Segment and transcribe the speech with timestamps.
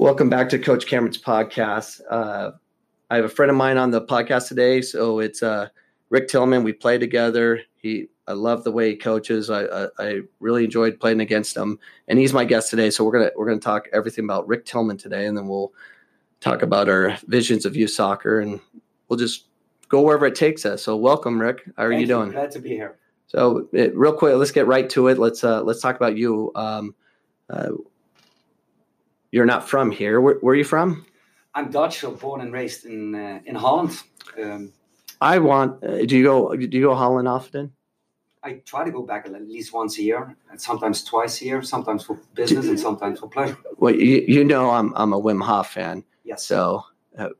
[0.00, 2.00] Welcome back to Coach Cameron's podcast.
[2.08, 2.52] Uh,
[3.10, 5.68] I have a friend of mine on the podcast today, so it's uh,
[6.08, 6.64] Rick Tillman.
[6.64, 7.60] We play together.
[7.76, 9.50] He, I love the way he coaches.
[9.50, 11.78] I, I, I, really enjoyed playing against him,
[12.08, 12.88] and he's my guest today.
[12.88, 15.70] So we're gonna we're gonna talk everything about Rick Tillman today, and then we'll
[16.40, 18.58] talk about our visions of youth soccer, and
[19.10, 19.48] we'll just
[19.90, 20.82] go wherever it takes us.
[20.82, 21.70] So welcome, Rick.
[21.76, 22.30] How are Thank you doing?
[22.30, 22.96] Glad to be here.
[23.26, 25.18] So it, real quick, let's get right to it.
[25.18, 26.52] Let's uh, let's talk about you.
[26.54, 26.94] Um,
[27.50, 27.72] uh,
[29.32, 30.20] you're not from here.
[30.20, 31.06] Where, where, are you from?
[31.54, 33.98] I'm Dutch, so born and raised in uh, in Holland.
[34.40, 34.72] Um,
[35.20, 35.82] I want.
[35.84, 36.54] Uh, do you go?
[36.54, 37.72] Do you go Holland often?
[38.42, 41.62] I try to go back at least once a year, and sometimes twice a year.
[41.62, 43.58] Sometimes for business and sometimes for pleasure.
[43.76, 46.04] Well, you, you know, I'm I'm a Wim Hof fan.
[46.24, 46.44] Yes.
[46.44, 46.84] So.
[47.18, 47.30] Uh,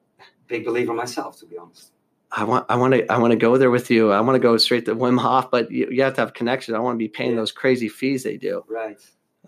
[0.49, 1.93] Big believer myself, to be honest.
[2.33, 4.13] I want I want to I want to go there with you.
[4.13, 6.77] I want to go straight to Wim Hof, but you, you have to have connections.
[6.77, 7.37] I want to be paying yeah.
[7.37, 8.65] those crazy fees they do.
[8.69, 9.01] Right.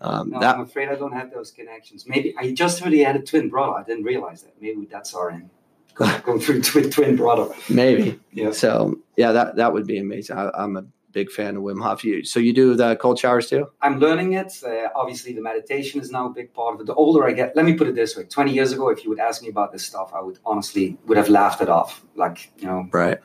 [0.03, 2.05] Um, no, that, I'm afraid I don't have those connections.
[2.05, 3.73] Maybe I just heard he had a twin brother.
[3.77, 4.53] I didn't realize that.
[4.61, 5.49] Maybe that's our end.
[5.95, 7.53] Going through twin twin brother.
[7.69, 8.19] Maybe.
[8.31, 8.51] Yeah.
[8.51, 10.37] So yeah, that that would be amazing.
[10.37, 12.03] I, am a big fan of Wim Hof.
[12.03, 13.67] You, so you do the cold showers too?
[13.81, 14.61] I'm learning it.
[14.65, 16.87] Uh, obviously, the meditation is now a big part of it.
[16.87, 19.09] The older I get, let me put it this way: 20 years ago, if you
[19.11, 22.03] would ask me about this stuff, I would honestly would have laughed it off.
[22.15, 23.19] Like you know, right?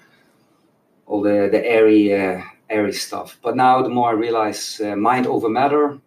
[1.06, 3.38] All the the airy uh, airy stuff.
[3.42, 5.98] But now, the more I realize, uh, mind over matter.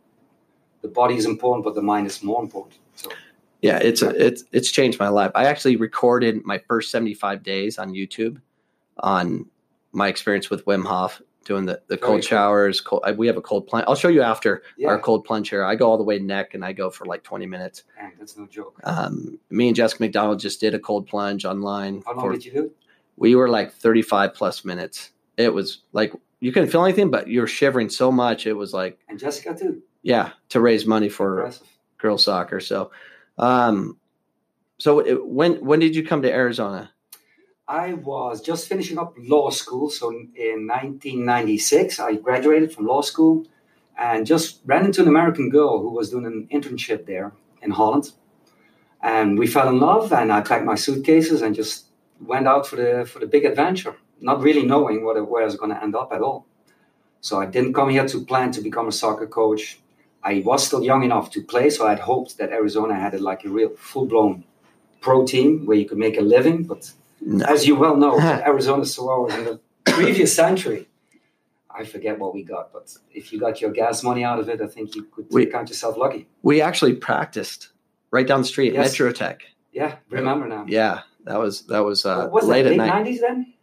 [0.81, 2.79] The body is important, but the mind is more important.
[2.95, 3.09] So.
[3.61, 5.31] Yeah, it's a, it's it's changed my life.
[5.35, 8.41] I actually recorded my first 75 days on YouTube
[8.97, 9.45] on
[9.91, 12.81] my experience with Wim Hof doing the, the cold showers.
[12.81, 13.85] Cold, we have a cold plunge.
[13.87, 14.89] I'll show you after yeah.
[14.89, 15.63] our cold plunge here.
[15.63, 17.83] I go all the way neck and I go for like 20 minutes.
[17.99, 18.79] Man, that's no joke.
[18.83, 22.03] Um, me and Jessica McDonald just did a cold plunge online.
[22.05, 22.71] How long for, did you do?
[23.17, 25.11] We were like 35 plus minutes.
[25.37, 28.47] It was like you couldn't feel anything, but you were shivering so much.
[28.47, 28.99] It was like.
[29.07, 29.83] And Jessica too.
[30.03, 31.67] Yeah, to raise money for Impressive.
[31.97, 32.59] girls soccer.
[32.59, 32.91] So,
[33.37, 33.97] um,
[34.79, 36.91] so it, when when did you come to Arizona?
[37.67, 39.89] I was just finishing up law school.
[39.89, 43.45] So in 1996, I graduated from law school
[43.97, 47.31] and just ran into an American girl who was doing an internship there
[47.61, 48.11] in Holland.
[49.01, 51.85] And we fell in love, and I packed my suitcases and just
[52.19, 55.55] went out for the for the big adventure, not really knowing what where I was
[55.55, 56.45] going to end up at all.
[57.21, 59.79] So I didn't come here to plan to become a soccer coach.
[60.23, 63.43] I was still young enough to play, so I'd hoped that Arizona had a, like
[63.45, 64.43] a real full blown
[65.01, 67.45] pro team where you could make a living, but no.
[67.45, 68.19] As you well know,
[68.51, 70.87] Arizona Saguaro in the previous century.
[71.69, 74.59] I forget what we got, but if you got your gas money out of it,
[74.59, 76.27] I think you could we, count yourself lucky.
[76.41, 77.69] We actually practiced
[78.09, 78.91] right down the street yes.
[78.91, 79.43] Metro Tech.
[79.71, 80.65] Yeah, remember now.
[80.67, 83.05] Yeah, that was that was uh, was late that, at night.
[83.05, 83.53] 90s then?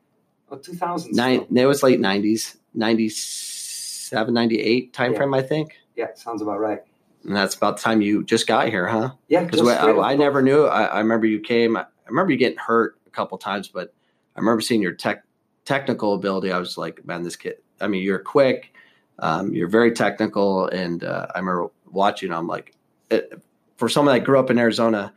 [0.50, 1.12] Or 2000s?
[1.12, 5.18] Nine, it was late 90s, 97, 98 time yeah.
[5.18, 5.76] frame, I think.
[5.98, 6.80] Yeah, sounds about right.
[7.24, 9.10] And that's about the time you just got here, huh?
[9.26, 10.64] Yeah, because I, I, never knew.
[10.64, 11.76] I, I remember you came.
[11.76, 13.92] I remember you getting hurt a couple times, but
[14.36, 15.24] I remember seeing your tech
[15.64, 16.52] technical ability.
[16.52, 17.56] I was like, man, this kid.
[17.80, 18.72] I mean, you're quick,
[19.18, 22.32] um, you're very technical, and uh, I remember watching.
[22.32, 22.76] I'm like,
[23.10, 23.42] it,
[23.76, 25.12] for someone that grew up in Arizona,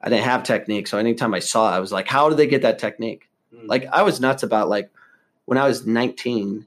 [0.00, 2.46] I didn't have technique, so anytime I saw, it, I was like, how do they
[2.46, 3.28] get that technique?
[3.54, 3.66] Mm-hmm.
[3.66, 4.90] Like, I was nuts about like
[5.44, 6.66] when I was 19.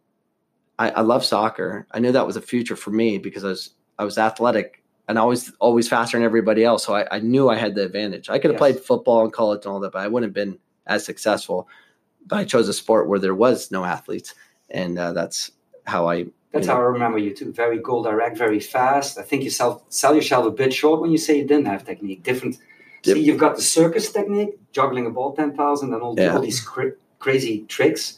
[0.79, 1.87] I, I love soccer.
[1.91, 5.17] I knew that was a future for me because I was I was athletic and
[5.17, 6.85] always always faster than everybody else.
[6.85, 8.29] So I, I knew I had the advantage.
[8.29, 8.73] I could have yes.
[8.73, 11.67] played football in college and all that, but I wouldn't have been as successful.
[12.25, 14.35] But I chose a sport where there was no athletes,
[14.69, 15.51] and uh, that's
[15.85, 16.25] how I.
[16.51, 16.75] That's how.
[16.75, 17.53] I remember you too.
[17.53, 19.17] Very goal direct, very fast.
[19.17, 21.85] I think you sell, sell yourself a bit short when you say you didn't have
[21.85, 22.23] technique.
[22.23, 22.57] Different.
[23.03, 23.15] Dip.
[23.15, 26.33] See, you've got the circus technique, juggling a ball ten thousand, and all, yeah.
[26.33, 28.17] all these cr- crazy tricks.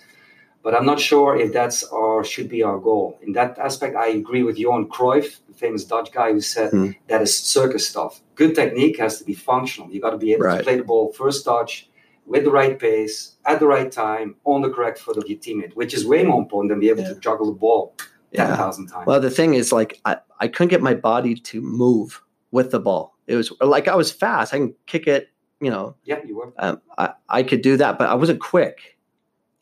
[0.61, 3.17] But I'm not sure if that's or should be our goal.
[3.21, 6.91] In that aspect, I agree with Johan Cruyff, the famous Dutch guy who said hmm.
[7.07, 8.21] that is circus stuff.
[8.35, 9.89] Good technique has to be functional.
[9.89, 10.57] You got to be able right.
[10.57, 11.89] to play the ball first touch,
[12.29, 15.73] with the right pace, at the right time, on the correct foot of your teammate,
[15.73, 17.13] which is way more important than be able yeah.
[17.13, 17.95] to juggle the ball
[18.31, 18.47] yeah.
[18.47, 19.07] 10,000 times.
[19.07, 22.21] Well, the thing is, like, I, I couldn't get my body to move
[22.51, 23.17] with the ball.
[23.27, 24.53] It was like I was fast.
[24.53, 25.29] I can kick it,
[25.59, 25.95] you know.
[26.03, 26.53] Yeah, you were.
[26.57, 28.97] Um, I, I could do that, but I wasn't quick.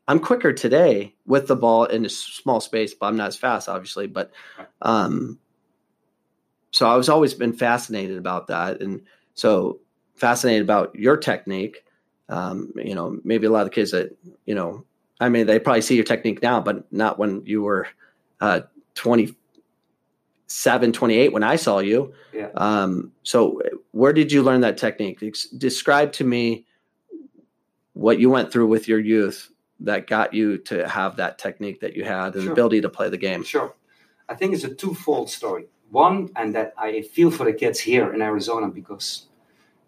[0.08, 3.68] I'm quicker today with the ball in a small space, but I'm not as fast,
[3.68, 4.08] obviously.
[4.08, 4.32] But
[4.82, 5.40] um,
[6.72, 9.02] so I was always been fascinated about that, and
[9.34, 9.80] so
[10.16, 11.84] fascinated about your technique
[12.30, 14.16] um, you know, maybe a lot of the kids that,
[14.46, 14.84] you know,
[15.20, 17.88] I mean, they probably see your technique now, but not when you were
[18.42, 18.62] uh,
[18.96, 22.14] 27, 28 when I saw you.
[22.34, 22.50] Yeah.
[22.56, 23.62] Um, so
[23.92, 25.24] where did you learn that technique?
[25.58, 26.66] Describe to me
[27.94, 31.96] what you went through with your youth that got you to have that technique that
[31.96, 32.52] you had and sure.
[32.52, 33.44] ability to play the game.
[33.44, 33.76] Sure.
[34.30, 35.68] I think it's a twofold story.
[35.90, 39.28] One, and that I feel for the kids here in Arizona because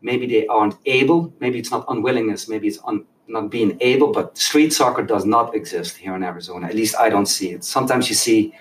[0.01, 1.33] maybe they aren't able.
[1.39, 2.47] Maybe it's not unwillingness.
[2.47, 4.13] Maybe it's un, not being able.
[4.13, 6.67] But street soccer does not exist here in Arizona.
[6.67, 7.65] At least I don't see it.
[7.65, 8.53] Sometimes you see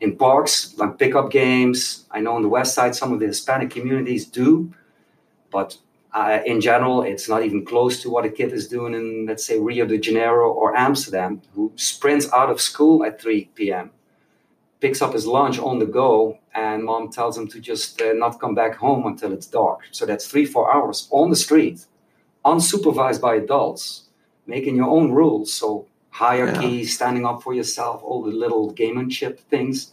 [0.00, 2.06] in parks like pickup games.
[2.10, 4.72] I know on the west side some of the Hispanic communities do,
[5.50, 5.78] but
[6.14, 9.44] uh, in general, it's not even close to what a kid is doing in, let's
[9.44, 13.90] say, Rio de Janeiro or Amsterdam, who sprints out of school at 3 p.m.,
[14.80, 18.38] picks up his lunch on the go, and mom tells him to just uh, not
[18.38, 19.80] come back home until it's dark.
[19.90, 21.84] So that's three, four hours on the street,
[22.44, 24.04] unsupervised by adults,
[24.46, 25.52] making your own rules.
[25.52, 26.86] So hierarchy, yeah.
[26.86, 29.90] standing up for yourself, all the little gamemanship things.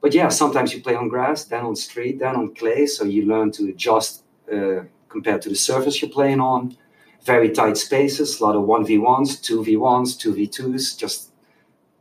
[0.00, 2.86] But yeah, sometimes you play on grass, then on street, then on clay.
[2.86, 4.22] So you learn to adjust.
[4.52, 6.76] Uh, compared to the surface you're playing on.
[7.24, 11.32] Very tight spaces, a lot of 1v1s, 2v1s, 2v2s, just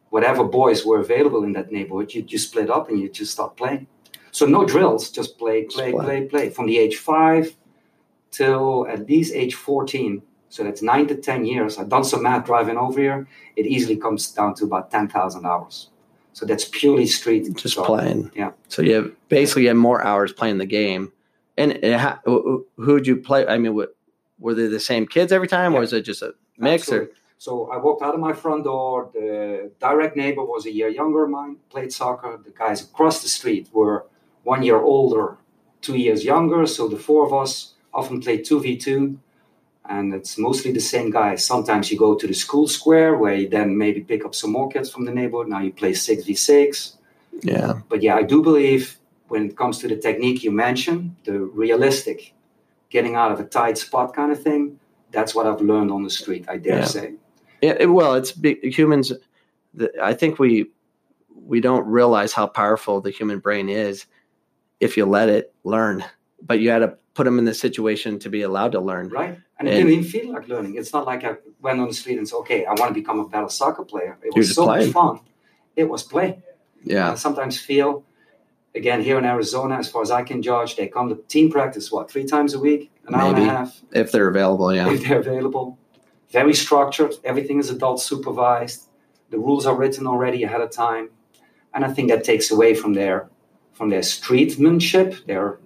[0.10, 3.58] whatever boys were available in that neighborhood, you just split up and you just start
[3.58, 3.88] playing.
[4.32, 6.50] So no drills, just play, play, play, play, play.
[6.50, 7.56] From the age five
[8.32, 10.22] till at least age 14.
[10.50, 11.78] So that's nine to 10 years.
[11.78, 13.28] I've done some math driving over here.
[13.56, 15.90] It easily comes down to about 10,000 hours.
[16.34, 17.52] So that's purely street.
[17.56, 18.32] Just playing.
[18.36, 18.52] Yeah.
[18.70, 21.12] So you have basically you have more hours playing the game
[21.58, 21.74] and,
[22.26, 23.46] who would you play?
[23.48, 23.96] I mean, what,
[24.40, 25.78] were they the same kids every time, yeah.
[25.78, 26.84] or was it just a mix?
[26.84, 27.08] Absolutely.
[27.10, 29.10] Or so I walked out of my front door.
[29.14, 32.40] The direct neighbor was a year younger of mine, played soccer.
[32.44, 34.06] The guys across the street were
[34.44, 35.38] one year older,
[35.82, 36.66] two years younger.
[36.66, 39.18] So the four of us often played 2v2.
[39.90, 41.46] And it's mostly the same guys.
[41.46, 44.70] Sometimes you go to the school square where you then maybe pick up some more
[44.70, 45.48] kids from the neighborhood.
[45.48, 46.96] Now you play 6v6.
[47.44, 47.74] Yeah.
[47.88, 52.34] But yeah, I do believe when it comes to the technique you mentioned, the realistic,
[52.90, 54.80] getting out of a tight spot kind of thing,
[55.12, 56.46] that's what I've learned on the street.
[56.48, 56.86] I dare yeah.
[56.86, 57.14] say.
[57.62, 58.34] Yeah, well, it's
[58.64, 59.12] humans.
[59.74, 60.72] The, I think we
[61.34, 64.06] we don't realize how powerful the human brain is
[64.80, 66.04] if you let it learn.
[66.42, 69.10] But you had to put them in the situation to be allowed to learn.
[69.10, 69.40] Right.
[69.60, 70.76] And, and it didn't even feel like learning.
[70.76, 73.20] It's not like I went on the street and said, okay, I want to become
[73.20, 74.20] a better soccer player.
[74.22, 74.88] It was so playing.
[74.88, 75.20] much fun.
[75.76, 76.44] It was play.
[76.84, 77.12] Yeah.
[77.12, 78.04] I sometimes feel
[78.78, 81.92] again here in Arizona, as far as I can judge, they come to team practice
[81.92, 84.74] what three times a week, an Maybe, hour and a half, if they're available.
[84.74, 85.78] Yeah, if they're available.
[86.30, 87.16] Very structured.
[87.24, 88.90] Everything is adult supervised.
[89.30, 91.10] The rules are written already ahead of time,
[91.74, 93.30] and I think that takes away from their
[93.74, 95.60] from their streetmanship, their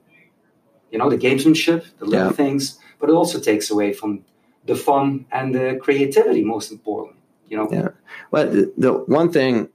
[0.91, 2.31] you know the gamesmanship, the little yeah.
[2.31, 4.23] things, but it also takes away from
[4.65, 6.43] the fun and the creativity.
[6.43, 7.17] Most important,
[7.47, 7.67] you know.
[7.71, 7.89] Yeah.
[8.31, 9.69] Well, the, the one thing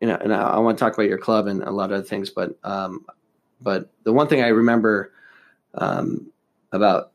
[0.00, 1.98] you know, and I, I, want to talk about your club and a lot of
[1.98, 3.04] other things, but um,
[3.60, 5.12] but the one thing I remember
[5.74, 6.30] um,
[6.72, 7.12] about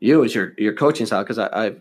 [0.00, 1.80] you is your your coaching style because I I've,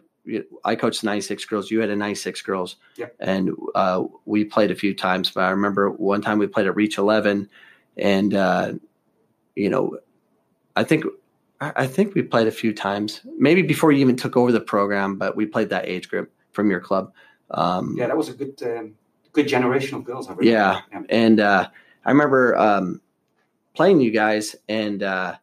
[0.65, 1.71] I coached 96 girls.
[1.71, 3.07] You had a 96 girls, yeah.
[3.19, 5.29] and uh, we played a few times.
[5.29, 7.49] But I remember one time we played at Reach 11,
[7.97, 8.73] and uh,
[9.55, 9.97] you know,
[10.75, 11.05] I think
[11.59, 15.17] I think we played a few times, maybe before you even took over the program.
[15.17, 17.13] But we played that age group from your club.
[17.51, 18.61] Um, yeah, that was a good.
[18.63, 18.95] Um,
[19.37, 20.27] good generational girls.
[20.41, 20.81] Yeah.
[20.91, 21.01] yeah.
[21.09, 21.69] and uh,
[22.05, 23.01] I remember um,
[23.75, 25.35] playing you guys, and uh,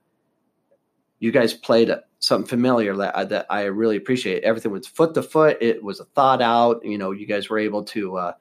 [1.21, 4.43] you guys played something familiar that I, that I really appreciate.
[4.43, 5.59] Everything was foot to foot.
[5.61, 6.85] It was a thought out.
[6.85, 8.33] You know, you guys were able to uh,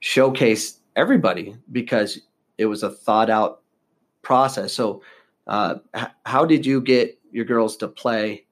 [0.00, 2.20] showcase everybody because
[2.58, 3.62] it was a thought out
[4.22, 4.74] process.
[4.74, 5.02] So,
[5.46, 8.46] uh, h- how did you get your girls to play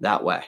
[0.00, 0.42] that way?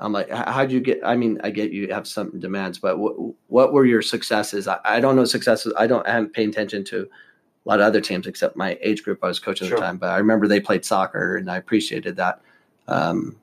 [0.00, 1.00] I'm like, how'd you get?
[1.04, 3.14] I mean, I get you have some demands, but what
[3.48, 4.66] what were your successes?
[4.66, 5.72] I, I don't know successes.
[5.76, 9.02] I don't I haven't paid attention to a lot of other teams except my age
[9.02, 9.76] group I was coaching sure.
[9.76, 9.98] at the time.
[9.98, 12.40] But I remember they played soccer, and I appreciated that.
[12.88, 13.36] Um,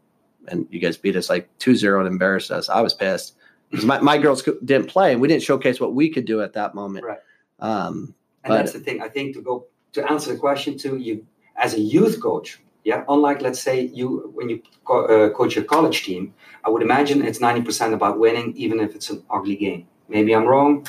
[0.47, 2.69] and you guys beat us like 2-0 and embarrassed us.
[2.69, 3.35] I was pissed
[3.69, 6.53] because my, my girls didn't play, and we didn't showcase what we could do at
[6.53, 7.05] that moment.
[7.05, 7.19] Right.
[7.59, 9.01] Um, and but, that's the thing.
[9.01, 11.25] I think to go to answer the question too, you
[11.57, 13.03] as a youth coach, yeah.
[13.09, 17.21] Unlike let's say you when you co- uh, coach your college team, I would imagine
[17.21, 19.87] it's 90% about winning, even if it's an ugly game.
[20.07, 20.87] Maybe I'm wrong,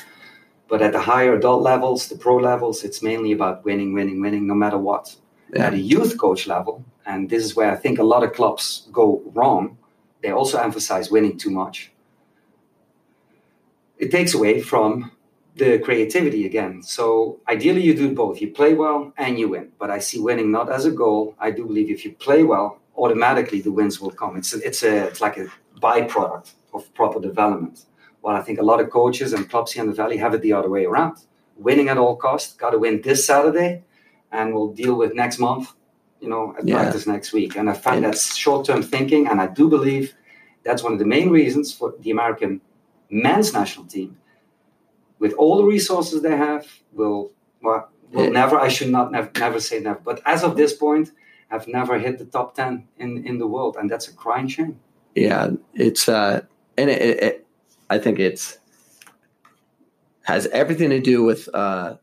[0.68, 4.46] but at the higher adult levels, the pro levels, it's mainly about winning, winning, winning,
[4.46, 5.16] no matter what.
[5.52, 5.66] Yeah.
[5.66, 8.86] At a youth coach level, and this is where I think a lot of clubs
[8.92, 9.76] go wrong,
[10.22, 11.90] they also emphasize winning too much.
[13.98, 15.10] It takes away from
[15.58, 16.82] the creativity again.
[16.82, 18.40] So ideally, you do both.
[18.40, 19.72] You play well and you win.
[19.78, 21.34] But I see winning not as a goal.
[21.38, 24.36] I do believe if you play well, automatically the wins will come.
[24.36, 25.46] It's a, it's a it's like a
[25.80, 27.86] byproduct of proper development.
[28.20, 30.42] While I think a lot of coaches and clubs here in the valley have it
[30.42, 31.16] the other way around,
[31.56, 32.54] winning at all costs.
[32.54, 33.82] Got to win this Saturday,
[34.32, 35.72] and we'll deal with next month.
[36.20, 36.74] You know, at yeah.
[36.74, 37.56] practice next week.
[37.56, 38.08] And I find yeah.
[38.08, 40.14] that's short-term thinking, and I do believe
[40.64, 42.60] that's one of the main reasons for the American
[43.08, 44.18] men's national team,
[45.18, 47.32] with all the resources they have, will
[47.62, 48.58] well, will never.
[48.58, 51.12] I should not never, never say never, but as of this point,
[51.48, 53.76] have never hit the top 10 in, in the world.
[53.78, 54.78] And that's a crying shame.
[55.14, 55.50] Yeah.
[55.74, 56.42] It's, uh,
[56.76, 57.46] and it, it, it
[57.90, 58.58] I think it's,
[60.22, 61.96] has everything to do with, uh,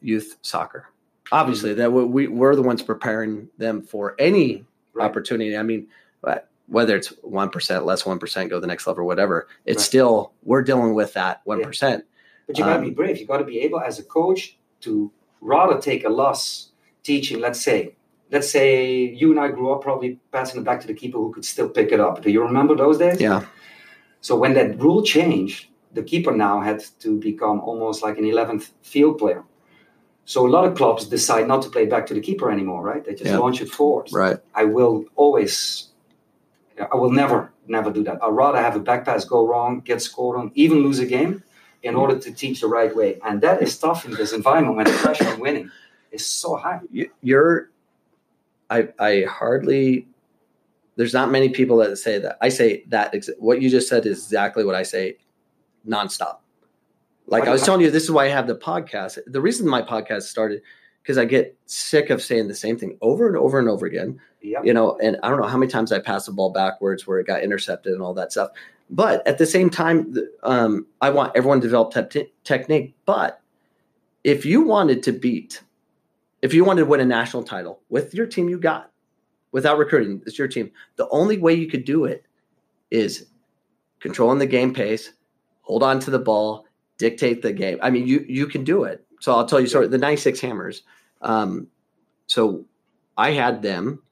[0.00, 0.86] youth soccer.
[1.30, 4.64] Obviously, that we we're the ones preparing them for any
[4.94, 5.04] right.
[5.04, 5.56] opportunity.
[5.56, 5.86] I mean,
[6.66, 9.46] whether it's one percent, less one percent, go the next level, or whatever.
[9.64, 9.84] It's right.
[9.84, 11.66] still we're dealing with that one yeah.
[12.50, 13.18] But you got to um, be brave.
[13.18, 16.70] You got to be able, as a coach, to rather take a loss
[17.04, 17.38] teaching.
[17.40, 17.94] Let's say,
[18.32, 21.32] let's say you and I grew up probably passing it back to the keeper who
[21.32, 22.22] could still pick it up.
[22.22, 23.20] Do you remember those days?
[23.20, 23.44] Yeah.
[24.20, 28.70] So when that rule changed, the keeper now had to become almost like an 11th
[28.82, 29.44] field player.
[30.24, 33.04] So a lot of clubs decide not to play back to the keeper anymore, right?
[33.04, 33.38] They just yeah.
[33.38, 34.08] launch it forward.
[34.12, 34.38] Right.
[34.56, 35.90] I will always,
[36.80, 38.20] I will never, never do that.
[38.20, 41.44] I'd rather have a back pass go wrong, get scored on, even lose a game
[41.82, 43.18] in order to teach the right way.
[43.24, 45.70] And that is tough in this environment when the pressure on winning
[46.12, 46.80] is so high.
[47.22, 47.70] You're,
[48.68, 50.06] I, I hardly,
[50.96, 52.36] there's not many people that say that.
[52.40, 55.16] I say that, what you just said is exactly what I say
[55.88, 56.38] nonstop.
[57.26, 59.18] Like I was telling you, this is why I have the podcast.
[59.26, 60.62] The reason my podcast started
[61.02, 64.20] because I get sick of saying the same thing over and over and over again.
[64.42, 64.64] Yep.
[64.64, 67.18] You know, and I don't know how many times I passed the ball backwards where
[67.20, 68.50] it got intercepted and all that stuff.
[68.90, 72.94] But at the same time, um, I want everyone to develop te- technique.
[73.06, 73.40] But
[74.24, 75.62] if you wanted to beat,
[76.42, 78.90] if you wanted to win a national title with your team, you got
[79.52, 80.70] without recruiting, it's your team.
[80.96, 82.24] The only way you could do it
[82.90, 83.26] is
[84.00, 85.12] controlling the game pace,
[85.62, 86.66] hold on to the ball,
[86.98, 87.78] dictate the game.
[87.82, 89.06] I mean, you you can do it.
[89.20, 89.66] So I'll tell you.
[89.68, 90.82] So the '96 Hammers.
[91.22, 91.68] Um,
[92.26, 92.64] so
[93.16, 94.02] I had them,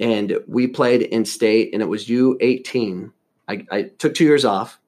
[0.00, 3.12] and we played in state, and it was U 18.
[3.52, 4.78] I, I took two years off.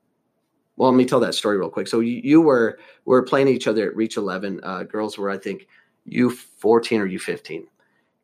[0.76, 1.87] Well, let me tell that story real quick.
[1.87, 4.61] So you, you were we were playing each other at Reach 11.
[4.62, 5.68] Uh, girls were I think
[6.04, 7.66] you 14 or you 15,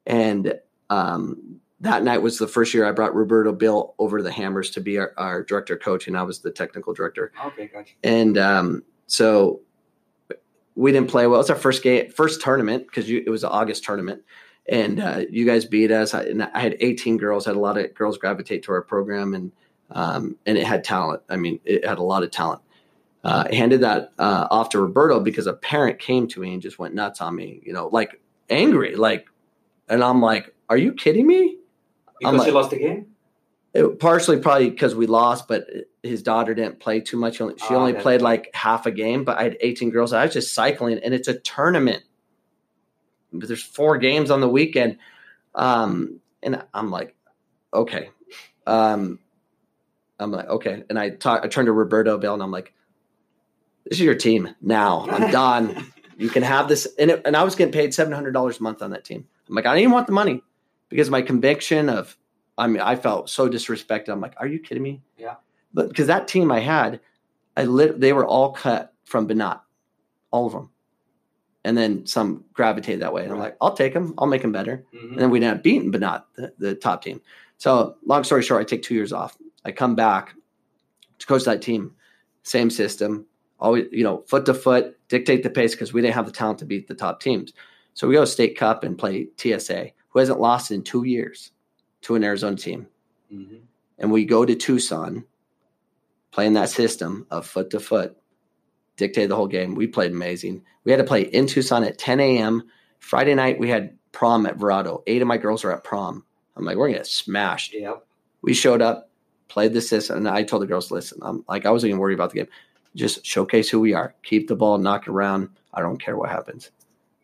[0.07, 0.55] and
[0.89, 4.71] um, that night was the first year I brought Roberto Bill over to the Hammers
[4.73, 7.33] to be our, our director coach, and I was the technical director.
[7.47, 7.95] Okay, gotcha.
[8.03, 9.61] And um, so
[10.75, 11.41] we didn't play well.
[11.41, 14.23] It's our first game, first tournament because it was an August tournament,
[14.69, 16.13] and uh, you guys beat us.
[16.13, 17.47] I, and I had 18 girls.
[17.47, 19.51] Had a lot of girls gravitate to our program, and
[19.91, 21.23] um, and it had talent.
[21.29, 22.63] I mean, it had a lot of talent.
[23.23, 26.63] Uh, I handed that uh, off to Roberto because a parent came to me and
[26.63, 27.61] just went nuts on me.
[27.65, 29.27] You know, like angry, like,
[29.89, 31.59] and I'm like, "Are you kidding me?"
[32.19, 33.07] Because like, you lost the game?
[33.73, 35.67] It, partially probably because we lost, but
[36.03, 37.37] his daughter didn't play too much.
[37.37, 40.13] She only, she oh, only played like half a game, but I had 18 girls.
[40.13, 42.03] I was just cycling, and it's a tournament.
[43.33, 44.99] But there's four games on the weekend.
[45.55, 47.15] Um, and I'm like,
[47.73, 48.11] okay.
[48.67, 49.19] Um,
[50.21, 50.85] I'm like, okay.
[50.89, 52.73] And I talk, I turned to Roberto Bill and I'm like,
[53.85, 55.07] this is your team now.
[55.11, 55.93] I'm done.
[56.17, 56.87] you can have this.
[56.99, 59.27] And, it, and I was getting paid $700 a month on that team.
[59.49, 60.43] I'm like, I didn't even want the money
[60.91, 62.17] because my conviction of
[62.59, 64.11] I mean I felt so disrespected.
[64.11, 65.01] I'm like, are you kidding me?
[65.17, 65.37] Yeah.
[65.73, 67.01] But because that team I had,
[67.57, 69.61] I lit they were all cut from Banat,
[70.31, 70.71] all of them,
[71.65, 73.23] and then some gravitated that way.
[73.23, 73.37] And right.
[73.37, 74.15] I'm like, I'll take them.
[74.19, 74.85] I'll make them better.
[74.95, 75.13] Mm-hmm.
[75.13, 77.21] And then we ended up beating Banat, the, the top team.
[77.57, 79.37] So long story short, I take two years off.
[79.65, 80.35] I come back
[81.19, 81.95] to coach that team,
[82.43, 83.27] same system,
[83.59, 86.59] always you know foot to foot, dictate the pace because we didn't have the talent
[86.61, 87.53] to beat the top teams.
[87.95, 91.53] So we go state cup and play TSA who hasn't lost in two years
[92.03, 92.87] to an Arizona team.
[93.33, 93.57] Mm-hmm.
[93.99, 95.25] And we go to Tucson,
[96.31, 98.17] playing that system of foot to foot,
[98.97, 99.75] dictate the whole game.
[99.75, 100.63] We played amazing.
[100.85, 102.63] We had to play in Tucson at 10 a.m.
[102.99, 105.03] Friday night, we had prom at Verrado.
[105.07, 106.25] Eight of my girls are at prom.
[106.57, 107.75] I'm like, we're going to get smashed.
[107.75, 108.07] Yep.
[108.43, 109.10] We showed up,
[109.51, 112.15] played the system, and I told the girls, listen, I'm like, I wasn't even worried
[112.15, 112.49] about the game.
[112.97, 114.15] Just showcase who we are.
[114.23, 115.51] Keep the ball, knock it around.
[115.75, 116.71] I don't care what happens.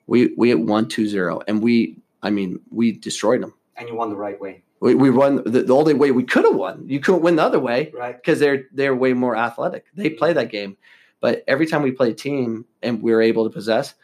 [0.07, 3.55] We we at one two zero, and we I mean, we destroyed them.
[3.77, 4.63] And you won the right way.
[4.81, 6.85] We, we won the, the only way we could have won.
[6.87, 8.17] You couldn't win the other way, right?
[8.17, 9.87] Because they're they're way more athletic.
[9.95, 10.77] They play that game,
[11.21, 13.95] but every time we play a team and we're able to possess,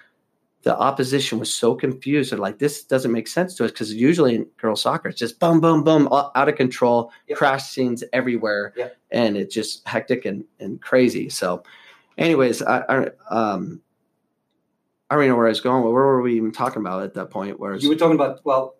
[0.63, 2.31] the opposition was so confused.
[2.31, 5.41] They're like, this doesn't make sense to us because usually in girls soccer, it's just
[5.41, 7.39] boom, boom, boom, out of control, yep.
[7.39, 8.97] crash scenes everywhere, yep.
[9.11, 11.29] and it's just hectic and, and crazy.
[11.29, 11.65] So,
[12.17, 13.81] anyways, I, I um
[15.11, 15.83] I don't even know where I was going.
[15.83, 17.59] Where were we even talking about at that point?
[17.59, 18.45] Where you were talking about?
[18.45, 18.77] Well,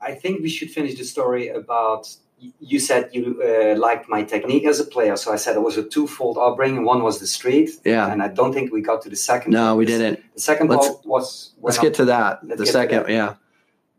[0.00, 2.14] I think we should finish the story about.
[2.38, 5.78] You said you uh, liked my technique as a player, so I said it was
[5.78, 6.84] a twofold upbringing.
[6.84, 9.52] One was the street, yeah, and I don't think we got to the second.
[9.52, 10.20] No, we didn't.
[10.34, 11.54] The second let's, was.
[11.62, 12.40] Let's get to that.
[12.42, 13.36] The second, yeah.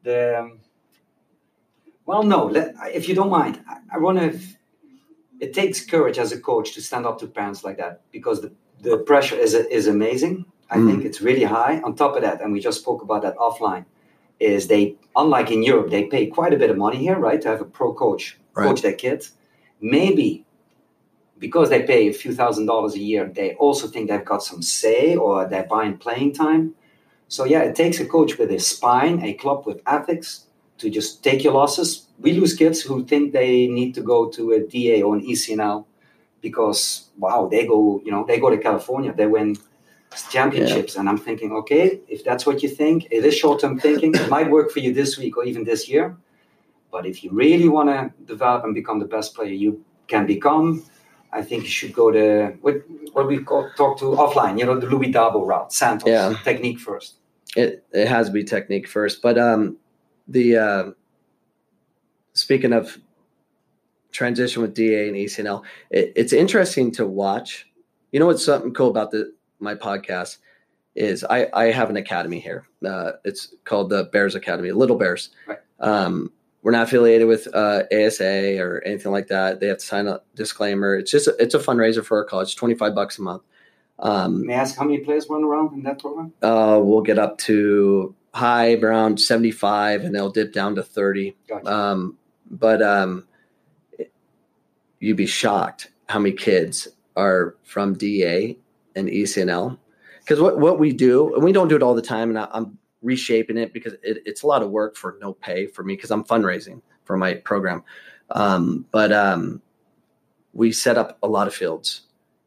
[0.03, 0.59] The um,
[2.05, 2.45] well, no.
[2.45, 4.39] Let, if you don't mind, I, I want to.
[5.39, 8.53] It takes courage as a coach to stand up to parents like that because the,
[8.81, 10.89] the pressure is is amazing I mm.
[10.89, 11.81] think it's really high.
[11.81, 13.85] On top of that, and we just spoke about that offline,
[14.39, 17.47] is they, unlike in Europe, they pay quite a bit of money here, right, to
[17.47, 18.67] have a pro coach Right.
[18.67, 19.31] coach their kids.
[19.81, 20.45] Maybe
[21.37, 24.61] because they pay a few thousand dollars a year, they also think they've got some
[24.61, 26.73] say or they're buying playing time.
[27.27, 30.45] So yeah, it takes a coach with a spine, a club with ethics
[30.77, 32.07] to just take your losses.
[32.19, 35.85] We lose kids who think they need to go to a DA or an ECNL
[36.41, 39.57] because wow, they go, you know, they go to California, they win
[40.31, 44.13] championships, and I'm thinking, okay, if that's what you think, it is short-term thinking.
[44.15, 46.17] It might work for you this week or even this year,
[46.91, 50.83] but if you really want to develop and become the best player you can become,
[51.31, 52.75] I think you should go to what
[53.13, 54.57] what we call talk to offline.
[54.57, 56.33] You know, the Louis Dabo route, Santos Yeah.
[56.43, 57.15] technique first.
[57.55, 59.77] It it has to be technique first, but um,
[60.27, 60.91] the uh,
[62.33, 62.97] speaking of
[64.11, 67.67] transition with DA and ECNL, it, it's interesting to watch.
[68.11, 69.33] You know what's something cool about the
[69.65, 70.37] my podcast
[70.95, 72.67] is I I have an academy here.
[72.85, 75.29] Uh, it's called the Bears Academy, Little Bears.
[75.47, 75.59] Right.
[75.81, 76.31] Um,
[76.61, 79.59] we're not affiliated with uh, ASA or anything like that.
[79.59, 80.95] They have to sign a disclaimer.
[80.95, 83.43] It's just a, it's a fundraiser for our college, twenty five bucks a month.
[83.99, 86.33] Um, May I ask how many players run around in that program?
[86.41, 91.73] uh, we'll get up to high around 75 and they'll dip down to 30 Gotcha.
[91.73, 92.17] um,
[92.51, 93.25] but um,
[93.97, 94.11] it-
[94.99, 98.57] you'd be shocked how many kids are from da
[98.95, 99.77] and ecnl
[100.19, 102.47] because what, what we do and we don't do it all the time and I,
[102.51, 105.95] i'm reshaping it because it, it's a lot of work for no pay for me
[105.95, 107.83] because i'm fundraising for my program
[108.31, 109.61] um, but um,
[110.53, 112.01] we set up a lot of fields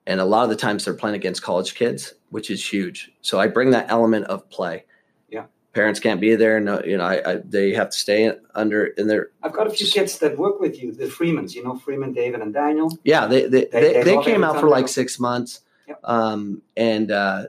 [0.07, 3.39] and a lot of the times they're playing against college kids which is huge so
[3.39, 4.85] i bring that element of play
[5.31, 5.45] Yeah.
[5.75, 9.07] parents can't be there no you know I, I they have to stay under in
[9.07, 11.55] their I've got a few kids that work with you, the Freemans.
[11.55, 12.99] You know, Freeman, David, and Daniel.
[13.05, 16.01] yeah they they, They- they, they they came out for like six months Yep.
[16.05, 17.47] um, and uh,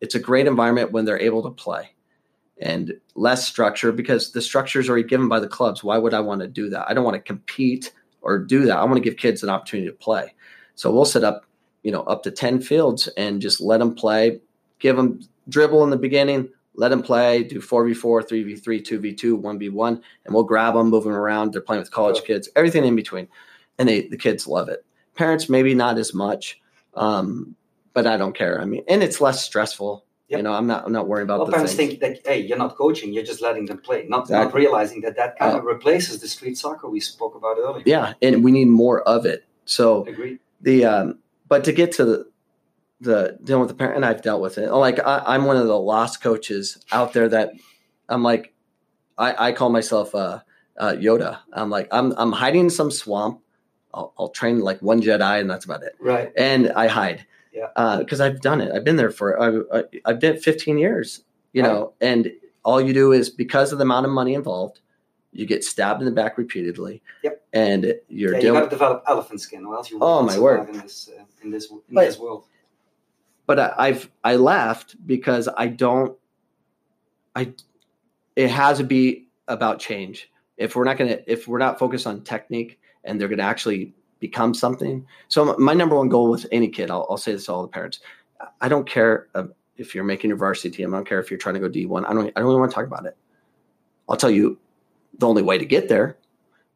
[0.00, 1.90] it's a great environment when they're able to play
[2.60, 5.82] and less structure because the structure is already given by the clubs.
[5.82, 6.88] Why would i want to do that?
[6.88, 8.76] I don't want to compete or do that.
[8.76, 10.34] I want to give kids an opportunity to play.
[10.74, 11.46] So we'll set up
[11.82, 14.40] you know up to 10 fields and just let them play
[14.78, 20.34] give them dribble in the beginning let them play do 4v4 3v3 2v2 1v1 and
[20.34, 21.52] we'll grab them move them around.
[21.52, 23.28] They're playing with college kids everything in between
[23.78, 24.84] and they the kids love it.
[25.14, 26.60] Parents maybe not as much
[26.94, 27.54] um,
[27.92, 28.60] but i don't care.
[28.60, 31.46] I mean and it's less stressful you know i'm not i'm not worrying about Well,
[31.46, 31.98] the parents things.
[31.98, 35.16] think that hey, you're not coaching; you're just letting them play, not not realizing that
[35.16, 37.82] that kind Uh, of replaces the street soccer we spoke about earlier.
[37.86, 39.44] yeah and we need more of it.
[39.64, 40.38] So Agreed.
[40.60, 42.18] the um but to get to the
[43.00, 44.70] the dealing with the parent and i've dealt with it.
[44.70, 47.50] Like I, i'm one of the lost coaches out there that
[48.08, 48.52] i'm like
[49.18, 50.40] i i call myself uh,
[50.78, 51.38] uh yoda.
[51.52, 53.40] I'm like i'm i'm hiding in some swamp.
[53.92, 55.94] I'll, I'll train like one jedi and that's about it.
[55.98, 56.30] Right.
[56.36, 57.26] and i hide
[57.76, 57.96] Yeah.
[57.98, 61.62] because i've done it i've been there for I, I, i've been 15 years you
[61.62, 62.32] know and
[62.64, 64.80] all you do is because of the amount of money involved
[65.32, 67.42] you get stabbed in the back repeatedly Yep.
[67.52, 70.68] and you're Yeah, you got to develop elephant skin, or else you Oh, my word.
[70.68, 72.44] in this uh, in this in But- this world.
[73.46, 76.16] but I, I've I left because I don't.
[77.36, 77.52] I
[78.36, 80.30] it has to be about change.
[80.56, 84.54] If we're not gonna, if we're not focused on technique and they're gonna actually become
[84.54, 85.04] something.
[85.28, 87.68] So my number one goal with any kid, I'll, I'll say this to all the
[87.68, 88.00] parents.
[88.60, 89.44] I don't care uh,
[89.76, 90.94] if you're making your varsity team.
[90.94, 92.04] I don't care if you're trying to go D one.
[92.04, 92.26] I don't.
[92.28, 93.16] I don't even want to talk about it.
[94.08, 94.58] I'll tell you
[95.18, 96.16] the only way to get there,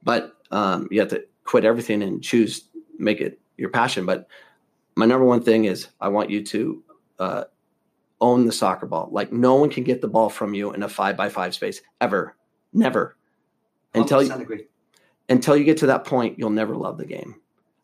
[0.03, 2.65] but um, you have to quit everything and choose
[2.99, 4.07] make it your passion.
[4.07, 4.29] But
[4.97, 6.83] my number one thing is I want you to
[7.19, 7.45] uh,
[8.21, 9.09] own the soccer ball.
[9.11, 11.81] Like no one can get the ball from you in a five by five space
[12.01, 12.37] ever,
[12.73, 13.17] never.
[13.95, 14.67] Until you, agree.
[15.29, 17.41] Until you get to that point, you'll never love the game.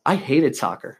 [0.06, 0.98] I hated soccer.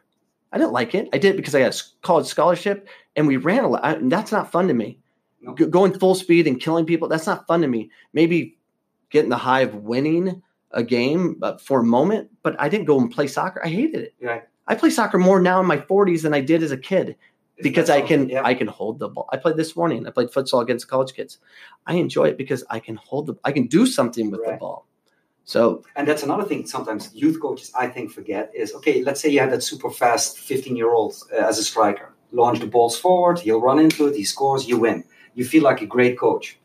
[0.51, 1.07] I didn't like it.
[1.13, 3.83] I did it because I got a college scholarship and we ran a lot.
[3.85, 4.99] I- and that's not fun to me.
[5.41, 5.55] No.
[5.55, 7.89] G- going full speed and killing people, that's not fun to me.
[8.13, 8.57] Maybe
[9.09, 13.11] getting the high of winning a game for a moment, but I didn't go and
[13.11, 13.61] play soccer.
[13.63, 14.13] I hated it.
[14.21, 14.43] Right.
[14.67, 17.17] I play soccer more now in my 40s than I did as a kid Isn't
[17.63, 18.29] because I can?
[18.29, 18.43] Yeah.
[18.45, 19.27] I can hold the ball.
[19.31, 20.07] I played this morning.
[20.07, 21.39] I played futsal against college kids.
[21.87, 24.85] I enjoy it because I can hold the I can do something with the ball.
[25.45, 29.29] So And that's another thing sometimes youth coaches, I think, forget is okay, let's say
[29.29, 32.13] you have that super fast 15 year old uh, as a striker.
[32.31, 35.03] Launch the balls forward, he'll run into it, he scores, you win.
[35.33, 36.57] You feel like a great coach.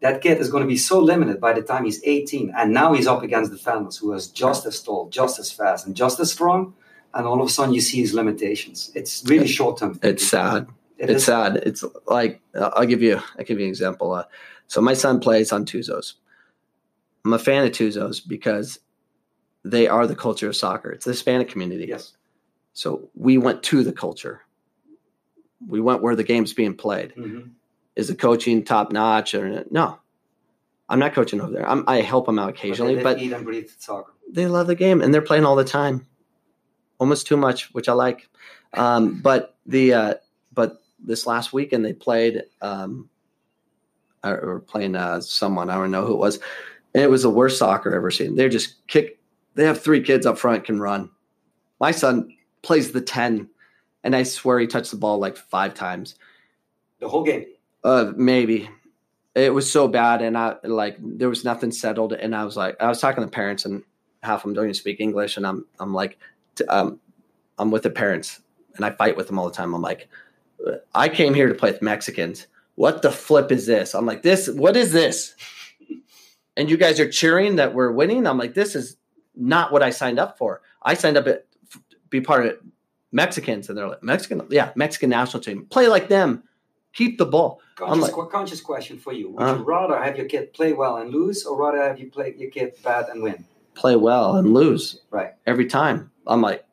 [0.00, 2.52] That kid is going to be so limited by the time he's 18.
[2.56, 5.86] And now he's up against the defenders who is just as tall, just as fast,
[5.86, 6.74] and just as strong.
[7.14, 8.90] And all of a sudden you see his limitations.
[8.94, 9.98] It's really short term.
[10.02, 10.68] it's sad.
[10.98, 11.56] It it's sad.
[11.56, 14.12] It's like I'll give you I'll give you an example.
[14.12, 14.24] Uh,
[14.66, 16.14] so my son plays on Tuzos.
[17.24, 18.78] I'm a fan of Tuzos because
[19.64, 20.90] they are the culture of soccer.
[20.90, 21.86] It's the Hispanic community.
[21.88, 22.16] Yes.
[22.74, 24.42] So we went to the culture.
[25.66, 27.14] We went where the game's being played.
[27.16, 27.50] Mhm.
[27.96, 29.98] Is the coaching top notch or no?
[30.88, 31.66] I'm not coaching over there.
[31.68, 34.12] I'm, I help them out occasionally, but, but they eat and breathe soccer.
[34.30, 36.06] they love the game and they're playing all the time,
[36.98, 38.28] almost too much, which I like.
[38.74, 40.14] Um, but the uh,
[40.52, 43.08] but this last weekend they played um,
[44.22, 46.38] or or playing uh, someone I don't know who it was,
[46.94, 48.36] and it was the worst soccer I've ever seen.
[48.36, 49.18] They're just kick.
[49.54, 51.10] They have three kids up front can run.
[51.80, 53.48] My son plays the ten,
[54.02, 56.16] and I swear he touched the ball like five times.
[57.00, 57.46] The whole game.
[57.82, 58.70] Uh, maybe
[59.34, 62.76] it was so bad, and I like there was nothing settled, and I was like,
[62.80, 63.82] I was talking to parents, and
[64.22, 66.18] half of them don't even speak English, and I'm I'm like,
[66.54, 67.00] t- um,
[67.58, 68.40] I'm with the parents,
[68.76, 69.74] and I fight with them all the time.
[69.74, 70.08] I'm like,
[70.94, 72.46] I came here to play with Mexicans.
[72.76, 73.94] What the flip is this?
[73.94, 74.48] I'm like, this.
[74.48, 75.34] What is this?
[76.56, 78.26] And you guys are cheering that we're winning.
[78.26, 78.96] I'm like, this is
[79.34, 80.62] not what I signed up for.
[80.82, 81.42] I signed up to
[82.10, 82.56] be part of
[83.12, 85.66] Mexicans, and they're like, Mexican, yeah, Mexican national team.
[85.66, 86.44] Play like them.
[86.92, 87.60] Keep the ball.
[87.76, 89.30] Conscious, like- qu- conscious question for you.
[89.30, 89.56] Would Uh.
[89.58, 92.50] you rather have your kid play well and lose, or rather have you play your
[92.50, 93.44] kid bad and win?
[93.74, 95.32] play well and lose Right.
[95.48, 96.12] every time.
[96.28, 96.64] I'm like,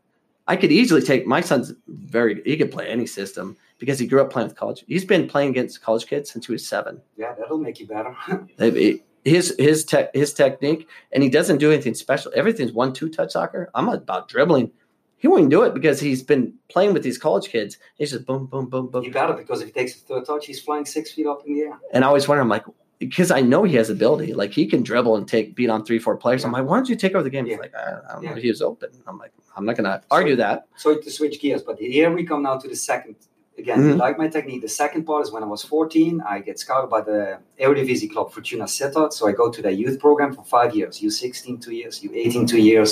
[0.47, 4.21] I could easily take my son's very he could play any system because he grew
[4.21, 4.83] up playing with college.
[4.87, 7.01] He's been playing against college kids since he was seven.
[7.17, 8.15] Yeah, that'll make you better.
[8.57, 12.31] They- His his tech his technique and he doesn't do anything special.
[12.35, 13.69] Everything's one two touch soccer.
[13.75, 14.71] I'm about dribbling.
[15.17, 17.77] He won't do it because he's been playing with these college kids.
[17.99, 19.03] He's just boom boom boom boom.
[19.03, 21.53] you better because if he takes a third touch, he's flying six feet up in
[21.53, 21.79] the air.
[21.93, 22.65] And I always wonder, I'm like,
[22.97, 24.33] because I know he has ability.
[24.33, 26.43] Like he can dribble and take beat on three, four players.
[26.43, 27.45] I'm like, why don't you take over the game?
[27.45, 28.35] He's like, I, I don't know.
[28.35, 28.39] Yeah.
[28.39, 28.89] He was open.
[29.05, 30.67] I'm like, I'm not gonna argue that.
[30.77, 33.15] Sorry to switch gears, but here we come now to the second.
[33.61, 33.89] Again, Mhm.
[33.89, 34.61] you like my technique.
[34.69, 37.19] The second part is when I was 14, I get scouted by the
[37.59, 39.13] Eredivisie club Fortuna Sittard.
[39.13, 40.93] So I go to their youth program for five years.
[41.09, 42.91] U16 two years, U18 two years,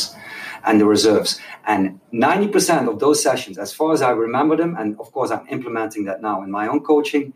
[0.67, 1.31] and the reserves.
[1.65, 5.45] And 90% of those sessions, as far as I remember them, and of course I'm
[5.49, 7.33] implementing that now in my own coaching,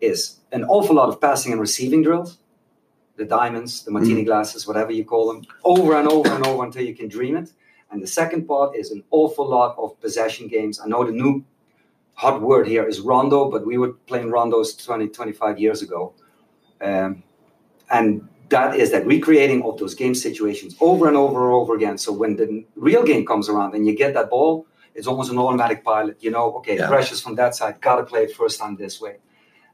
[0.00, 0.18] is
[0.52, 2.30] an awful lot of passing and receiving drills.
[3.16, 6.84] The diamonds, the martini glasses, whatever you call them, over and over and over until
[6.88, 7.48] you can dream it.
[7.90, 10.74] And the second part is an awful lot of possession games.
[10.84, 11.34] I know the new
[12.16, 16.12] hot word here is rondo, but we were playing rondos 20, 25 years ago.
[16.80, 17.22] Um,
[17.90, 21.98] and that is that recreating of those game situations over and over and over again.
[21.98, 25.38] So when the real game comes around and you get that ball, it's almost an
[25.38, 26.16] automatic pilot.
[26.20, 26.88] You know, okay, Yeah.
[26.88, 29.16] pressure's from that side, gotta play it first time this way.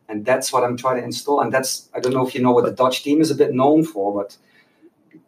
[0.09, 1.41] And that's what I'm trying to install.
[1.41, 3.55] And that's, I don't know if you know what the Dutch team is a bit
[3.55, 4.37] known for, but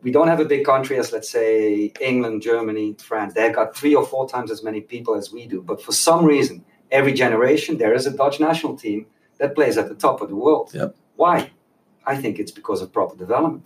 [0.02, 3.34] we don't have a big country as, let's say, England, Germany, France.
[3.34, 5.62] They've got three or four times as many people as we do.
[5.62, 9.06] But for some reason, every generation, there is a Dutch national team
[9.38, 10.70] that plays at the top of the world.
[10.72, 10.94] Yep.
[11.16, 11.50] Why?
[12.06, 13.64] I think it's because of proper development.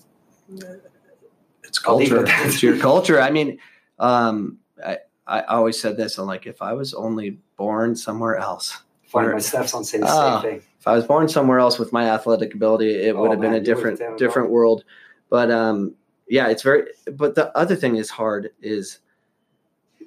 [0.51, 2.23] it's it culture.
[2.23, 2.47] that.
[2.47, 3.21] it's your culture.
[3.21, 3.59] I mean,
[3.99, 6.19] um, I, I always said this.
[6.19, 10.41] I'm like, if I was only born somewhere else, my stepson say the Ah.
[10.43, 10.63] same thing.
[10.81, 13.55] if I was born somewhere else with my athletic ability, it Oh, would have been
[13.55, 14.85] a different different world.
[15.31, 15.95] But um,
[16.29, 16.85] yeah, it's very.
[17.13, 19.01] But the other thing is hard is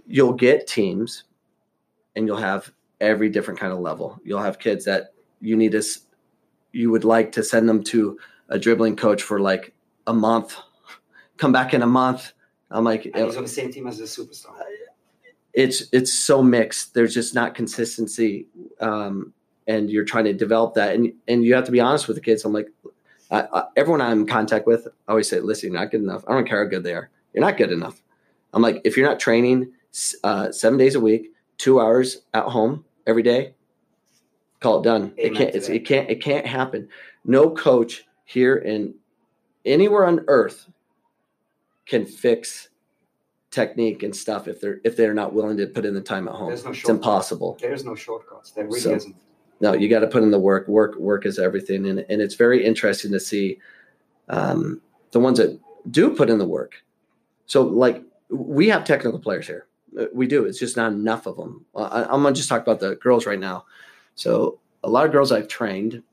[0.08, 1.24] you'll get teams,
[2.16, 4.20] and you'll have every different kind of level.
[4.24, 5.84] You'll have kids that you need to,
[6.72, 9.74] you would like to send them to a dribbling coach for like
[10.08, 10.56] a month,
[11.38, 12.32] come back in a month.
[12.70, 14.54] I'm like, And he's on the same team as the superstar.
[15.54, 16.94] it's it's so mixed.
[16.94, 18.48] There's just not consistency,
[18.80, 19.34] um,
[19.68, 22.22] and you're trying to develop that, and and you have to be honest with the
[22.22, 22.46] kids.
[22.46, 22.70] I'm like,
[23.30, 26.24] I, I, everyone I'm in contact with, I always say, listen, you're not good enough.
[26.28, 27.10] I don't care how good they are.
[27.34, 28.02] You're not good enough.
[28.54, 29.72] I'm like, if you're not training
[30.24, 33.54] uh, seven days a week, two hours at home every day,
[34.60, 35.14] call it done.
[35.18, 35.54] it can't.
[35.56, 36.10] It's, it can't.
[36.10, 36.88] It can't happen.
[37.26, 38.94] No coach here in
[39.66, 40.68] anywhere on earth
[41.86, 42.70] can fix
[43.52, 46.34] technique and stuff if they're if they're not willing to put in the time at
[46.34, 46.48] home.
[46.48, 47.58] There's no it's impossible.
[47.60, 48.52] There's no shortcuts.
[48.52, 49.16] There really So- isn't.
[49.60, 50.68] No, you got to put in the work.
[50.68, 53.60] Work work is everything, and and it's very interesting to see
[54.28, 55.60] um, the ones that
[55.92, 56.84] do put in the work.
[57.46, 59.68] So like we have technical players here.
[59.98, 60.46] Uh, We do.
[60.46, 61.66] It's just not enough of them.
[61.76, 63.66] I, I'm gonna just talk about the girls right now.
[64.16, 66.04] So a lot of girls I've trained.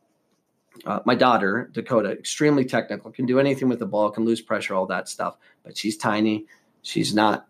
[0.86, 4.74] Uh, my daughter Dakota, extremely technical, can do anything with the ball, can lose pressure,
[4.74, 5.36] all that stuff.
[5.64, 6.46] But she's tiny.
[6.82, 7.46] She's not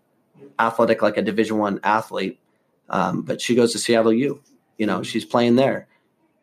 [0.59, 2.41] athletic like a Division One athlete.
[2.88, 4.41] Um, but she goes to Seattle U.
[4.79, 5.88] You know, she's playing there,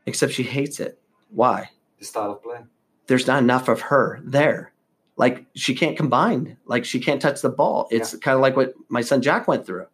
[0.06, 1.00] except she hates it.
[1.32, 1.69] Why?
[2.00, 2.60] The style of play.
[3.08, 4.71] There's not enough of her there.
[5.17, 6.58] Like she can't combine.
[6.65, 7.88] Like she can't touch the ball.
[7.89, 9.88] It's kind of like what my son Jack went through.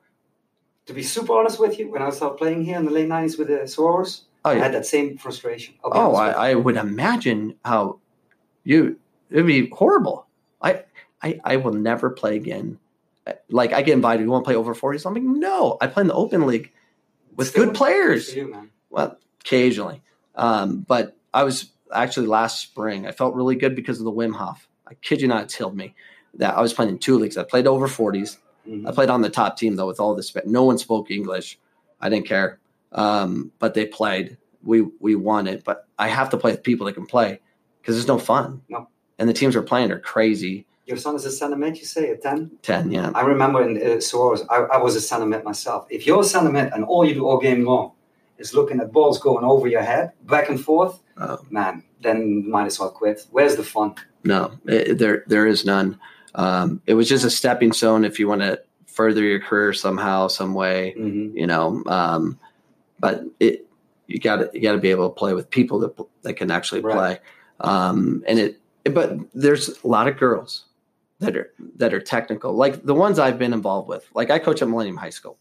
[0.88, 3.38] To be super honest with you, when I started playing here in the late 90s
[3.38, 5.76] with the Sorors, Oh, I had that same frustration.
[5.84, 8.00] Oh, I, I would imagine how
[8.64, 8.98] you
[9.30, 10.26] it'd be horrible.
[10.62, 10.84] I
[11.22, 12.80] I I will never play again.
[13.50, 15.06] Like I get invited, you want to play over 40s?
[15.06, 16.72] I'm like, no, I play in the open league
[17.36, 18.36] with Still, good players.
[18.36, 18.70] you.
[18.90, 20.02] Well, occasionally.
[20.36, 23.06] Um, but I was actually last spring.
[23.06, 24.68] I felt really good because of the Wim Hof.
[24.92, 25.96] I kid you not, it's healed me.
[26.36, 27.38] That I was playing in two leagues.
[27.38, 28.38] I played over 40s.
[28.68, 28.88] Mhm.
[28.88, 30.34] I played on the top team though with all this.
[30.46, 31.58] No one spoke English.
[32.00, 32.60] I didn't care,
[32.92, 34.38] um, but they played.
[34.64, 37.40] We we won it, but I have to play with people that can play
[37.82, 38.62] because there's no fun.
[38.70, 38.88] No.
[39.18, 40.66] And the teams we're playing are crazy.
[40.86, 42.52] Your son is a mid, you say, at 10?
[42.64, 43.12] Ten, yeah.
[43.14, 45.88] I remember in uh, Soros, I, I was a mid myself.
[45.90, 47.92] If you're a mid and all you do all game long
[48.40, 51.40] is looking at balls going over your head, back and forth, Oh.
[51.50, 53.26] man, then might as well quit.
[53.32, 53.96] Where's the fun?
[54.24, 56.00] No, it, there there is none.
[56.36, 60.28] Um, it was just a stepping stone if you want to further your career somehow,
[60.28, 60.96] some way.
[60.98, 61.38] Mm-hmm.
[61.38, 62.40] You know, um,
[63.00, 63.68] but it
[64.08, 66.50] you got to you got to be able to play with people that that can
[66.52, 66.96] actually Right.
[66.96, 67.20] play.
[67.60, 70.66] Um, and it, but there's a lot of girls
[71.20, 74.08] that are that are technical, like the ones I've been involved with.
[74.16, 75.38] Like I coach at Millennium High School.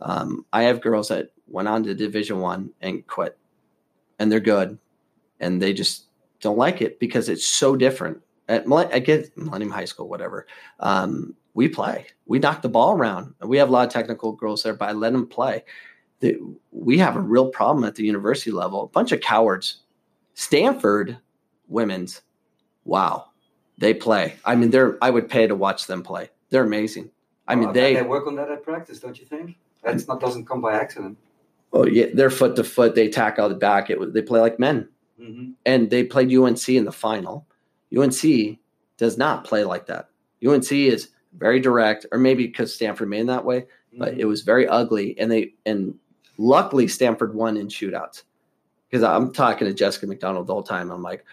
[0.00, 3.36] Um, I have girls that went on to Division One and quit,
[4.18, 4.78] and they're good,
[5.40, 6.06] and they just
[6.40, 8.20] don't like it because it's so different.
[8.48, 10.46] At I get Millennium High School, whatever.
[10.80, 13.34] Um, we play, we knock the ball around.
[13.42, 15.64] We have a lot of technical girls there, but I let them play.
[16.20, 16.38] The,
[16.70, 18.84] we have a real problem at the university level.
[18.84, 19.82] A bunch of cowards.
[20.34, 21.18] Stanford
[21.66, 22.22] women's,
[22.84, 23.30] wow,
[23.78, 24.36] they play.
[24.44, 24.98] I mean, they're.
[25.02, 26.30] I would pay to watch them play.
[26.50, 27.10] They're amazing.
[27.48, 27.94] I mean, Well, they.
[27.94, 29.56] they work on that at practice, don't you think?
[29.82, 31.16] That's not doesn't come by accident.
[31.72, 32.94] Oh yeah, they're foot to foot.
[32.94, 33.90] They tackle the back.
[33.90, 34.88] It, they play like men.
[35.20, 35.52] Mm-hmm.
[35.64, 37.46] and they played UNC in the final.
[37.96, 38.58] UNC
[38.98, 40.08] does not play like that.
[40.46, 44.20] UNC is very direct, or maybe because Stanford made that way, but Mm-hmm.
[44.20, 45.18] it was very ugly.
[45.18, 45.94] And they and
[46.36, 48.24] luckily Stanford won in shootouts.
[48.90, 50.90] Because I'm talking to Jessica McDonald the whole time.
[50.90, 51.24] I'm like,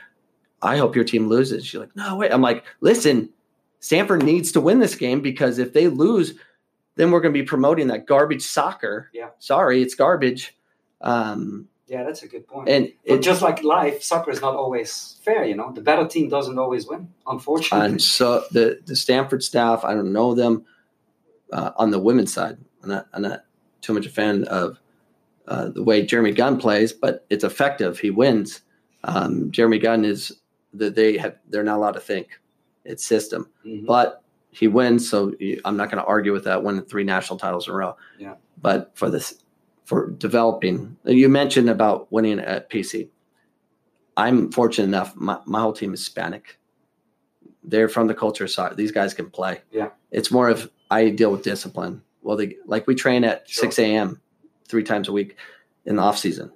[0.62, 1.66] I hope your team loses.
[1.66, 2.32] She's like, no, wait.
[2.32, 3.30] I'm like, listen,
[3.80, 6.34] Stanford needs to win this game because if they lose,
[6.96, 9.10] then we're going to be promoting that garbage soccer.
[9.14, 9.30] Yeah.
[9.40, 10.58] Sorry, it's garbage.
[11.02, 12.68] Um, yeah, that's a good point.
[12.70, 15.46] and it, just like life, soccer is not always fair.
[15.46, 17.02] You know, the better team doesn't always win.
[17.28, 20.66] Unfortunately, And so the the Stanford staff, I don't know them
[21.52, 22.58] uh, on the women's side.
[22.82, 23.46] I'm not, I'm not
[23.82, 24.80] too much a fan of
[25.48, 28.00] uh, the way Jeremy Gunn plays, but it's effective.
[28.00, 28.62] He wins.
[29.04, 30.32] Um, Jeremy Gunn is
[30.74, 32.40] that they have they're not allowed to think.
[32.86, 33.86] It's system, Mhm.
[33.86, 35.10] but he wins.
[35.10, 35.34] So
[35.66, 36.64] I'm not going to argue with that.
[36.64, 37.96] Winning three national titles in a row.
[38.20, 38.36] Yeah.
[38.62, 39.43] But for this,
[39.94, 43.10] for developing, you mentioned about winning at PC.
[44.18, 45.16] I'm fortunate enough.
[45.16, 46.58] My, my whole team is Hispanic.
[47.64, 48.76] They're from the culture side.
[48.76, 49.62] These guys can play.
[49.72, 49.90] Yeah.
[50.12, 52.02] It's more of I deal with discipline.
[52.24, 53.64] Well, they like we train at Sure.
[53.64, 54.20] six a.m.
[54.68, 55.38] three times a week
[55.86, 56.52] in the off season.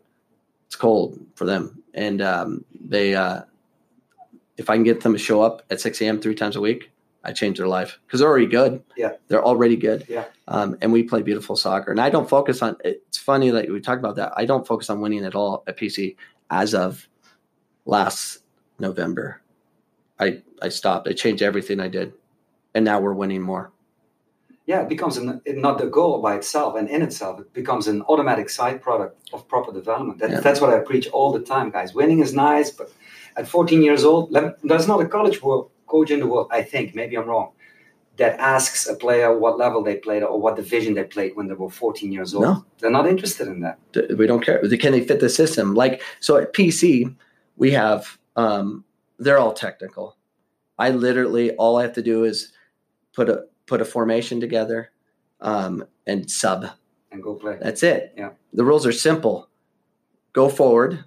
[0.65, 3.15] It's cold for them, and um, they.
[3.15, 3.41] Uh,
[4.57, 6.19] if I can get them to show up at six a.m.
[6.19, 6.91] three times a week,
[7.27, 8.81] I change their life because they're already good.
[8.95, 9.11] Yeah.
[9.27, 10.05] they're already good.
[10.07, 10.25] Yeah.
[10.47, 11.91] um, and we play beautiful soccer.
[11.91, 12.77] And I don't focus on.
[12.85, 14.31] It's funny that we talked about that.
[14.37, 16.15] I don't focus on winning at all at PC
[16.49, 17.07] as of
[17.85, 18.39] last
[18.79, 19.41] November.
[20.19, 21.07] I I stopped.
[21.07, 22.13] I changed everything I did,
[22.73, 23.71] and now we're winning more.
[24.65, 27.39] yeah, it becomes an, not the goal by itself and in itself.
[27.39, 30.19] It becomes an automatic side product of proper development.
[30.19, 30.39] That, Yeah.
[30.41, 31.93] That's what I preach all the time, guys.
[31.93, 32.87] Winning is nice, but
[33.37, 36.93] at 14 years old, that's not a college world, coach in the world, I think,
[36.93, 37.51] maybe I'm wrong,
[38.17, 41.53] that asks a player what level they played or what division they played when they
[41.53, 42.43] were 14 years old.
[42.43, 42.65] No.
[42.79, 43.79] They're not interested in that.
[44.17, 44.59] We don't care.
[44.77, 45.75] Can they fit the system?
[45.75, 47.15] Like so at PC,
[47.57, 48.83] we have um,
[49.19, 50.17] they're all technical.
[50.79, 52.53] I literally all I have to do is
[53.13, 54.91] put a put a formation together
[55.41, 56.67] um, and sub.
[57.11, 57.57] And go play.
[57.61, 58.13] That's it.
[58.17, 58.31] Yeah.
[58.53, 59.49] The rules are simple.
[60.33, 61.03] Go forward,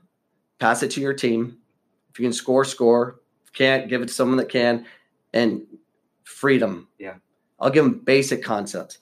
[0.58, 1.58] pass it to your team.
[2.10, 3.19] If you can score, score.
[3.52, 4.86] Can't, give it to someone that can,
[5.32, 5.62] and
[6.24, 6.88] freedom.
[6.98, 7.14] Yeah.
[7.58, 8.98] I'll give them basic concepts,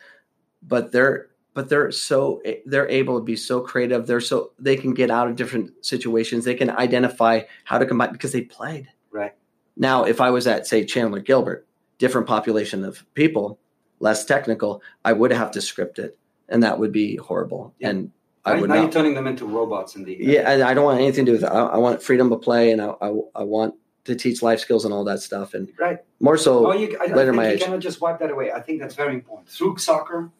[0.63, 4.07] but they're but they're so eh, they're able to be so creative.
[4.07, 6.45] They're so they can get out of different situations.
[6.45, 8.89] They can identify how to combine because they played.
[9.11, 9.35] Right.
[9.77, 11.67] Now, if I was at say Chandler Gilbert,
[11.99, 13.59] different population of people,
[14.01, 17.75] less technical, I would have to script it, and that would be horrible.
[17.79, 17.91] Yeah.
[17.91, 18.13] And
[18.45, 18.93] I would now you're not.
[18.93, 21.45] turning them into robots in the Yeah, and I don't want anything to do with
[21.45, 21.53] it.
[21.53, 23.75] I, I want freedom to play, and I, I, I want
[24.09, 25.99] to teach life skills and all that stuff, and Right.
[26.21, 26.67] more so.
[26.67, 27.63] Oh, you, I, I later think my you age.
[27.63, 28.51] cannot just wipe that away.
[28.53, 29.49] I think that's very important.
[29.49, 30.31] Through soccer,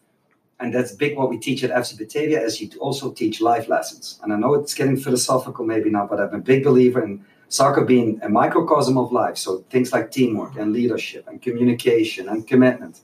[0.59, 4.19] and that's big what we teach at FC Batavia, is you also teach life lessons.
[4.23, 7.83] And I know it's getting philosophical maybe now, but I'm a big believer in soccer
[7.85, 9.37] being a microcosm of life.
[9.37, 13.01] So things like teamwork and leadership and communication and commitment.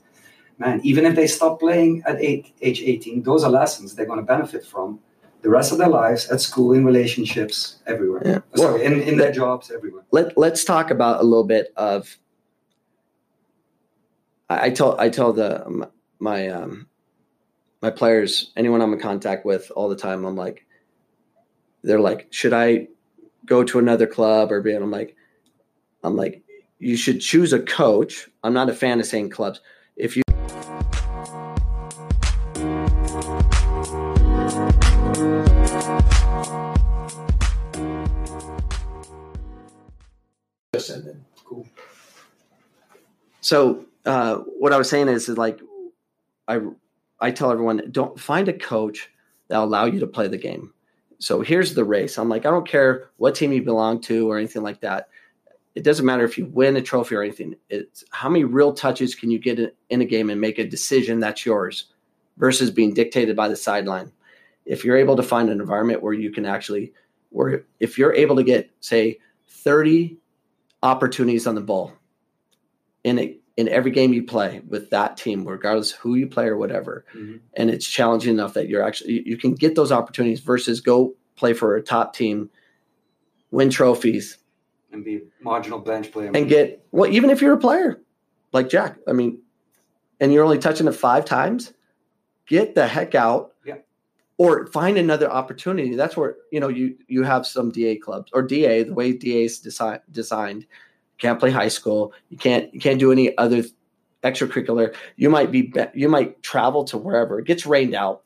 [0.58, 4.18] Man, even if they stop playing at eight, age 18, those are lessons they're going
[4.20, 5.00] to benefit from
[5.42, 8.22] the rest of their lives at school, in relationships, everywhere.
[8.24, 8.38] Yeah.
[8.54, 10.04] Sorry, in, in their jobs, everywhere.
[10.10, 12.16] let let's talk about a little bit of.
[14.48, 16.88] I, I tell I tell the my um,
[17.82, 20.24] my players anyone I'm in contact with all the time.
[20.24, 20.66] I'm like,
[21.82, 22.88] they're like, should I
[23.46, 24.74] go to another club or be.
[24.74, 25.16] And I'm like,
[26.02, 26.42] I'm like,
[26.78, 28.28] you should choose a coach.
[28.44, 29.60] I'm not a fan of saying clubs.
[29.96, 30.22] If you
[43.46, 45.60] So uh, what I was saying is, is like
[46.48, 46.58] I
[47.20, 49.08] I tell everyone don't find a coach
[49.46, 50.74] that'll allow you to play the game.
[51.20, 52.18] So here's the race.
[52.18, 55.10] I'm like I don't care what team you belong to or anything like that.
[55.76, 57.54] It doesn't matter if you win a trophy or anything.
[57.70, 61.20] It's how many real touches can you get in a game and make a decision
[61.20, 61.92] that's yours
[62.38, 64.10] versus being dictated by the sideline.
[64.64, 66.92] If you're able to find an environment where you can actually
[67.30, 70.16] where if you're able to get say 30
[70.82, 71.92] opportunities on the ball
[73.06, 76.56] in a, in every game you play with that team, regardless who you play or
[76.58, 77.04] whatever.
[77.14, 77.38] Mhm.
[77.54, 81.14] And it's challenging enough that you're actually you- you can get those opportunities versus go
[81.36, 82.50] play for a top team,
[83.52, 84.38] win trophies,
[84.92, 86.32] And be marginal bench player.
[86.34, 87.10] and get well.
[87.10, 88.02] Even if you're a player
[88.52, 89.38] like Jack, I mean,
[90.20, 91.72] and you're only touching it five times,
[92.48, 93.52] get the heck out.
[93.64, 93.76] Yeah.
[94.38, 95.94] Or find another opportunity.
[95.94, 99.44] That's where you know you you have some DA clubs or DA the way DA
[99.44, 100.66] is desi- designed.
[101.18, 102.12] Can't play high school.
[102.30, 103.64] You can't you can't do any other
[104.22, 104.94] extracurricular.
[105.16, 108.22] You might be you might travel to wherever it gets rained out.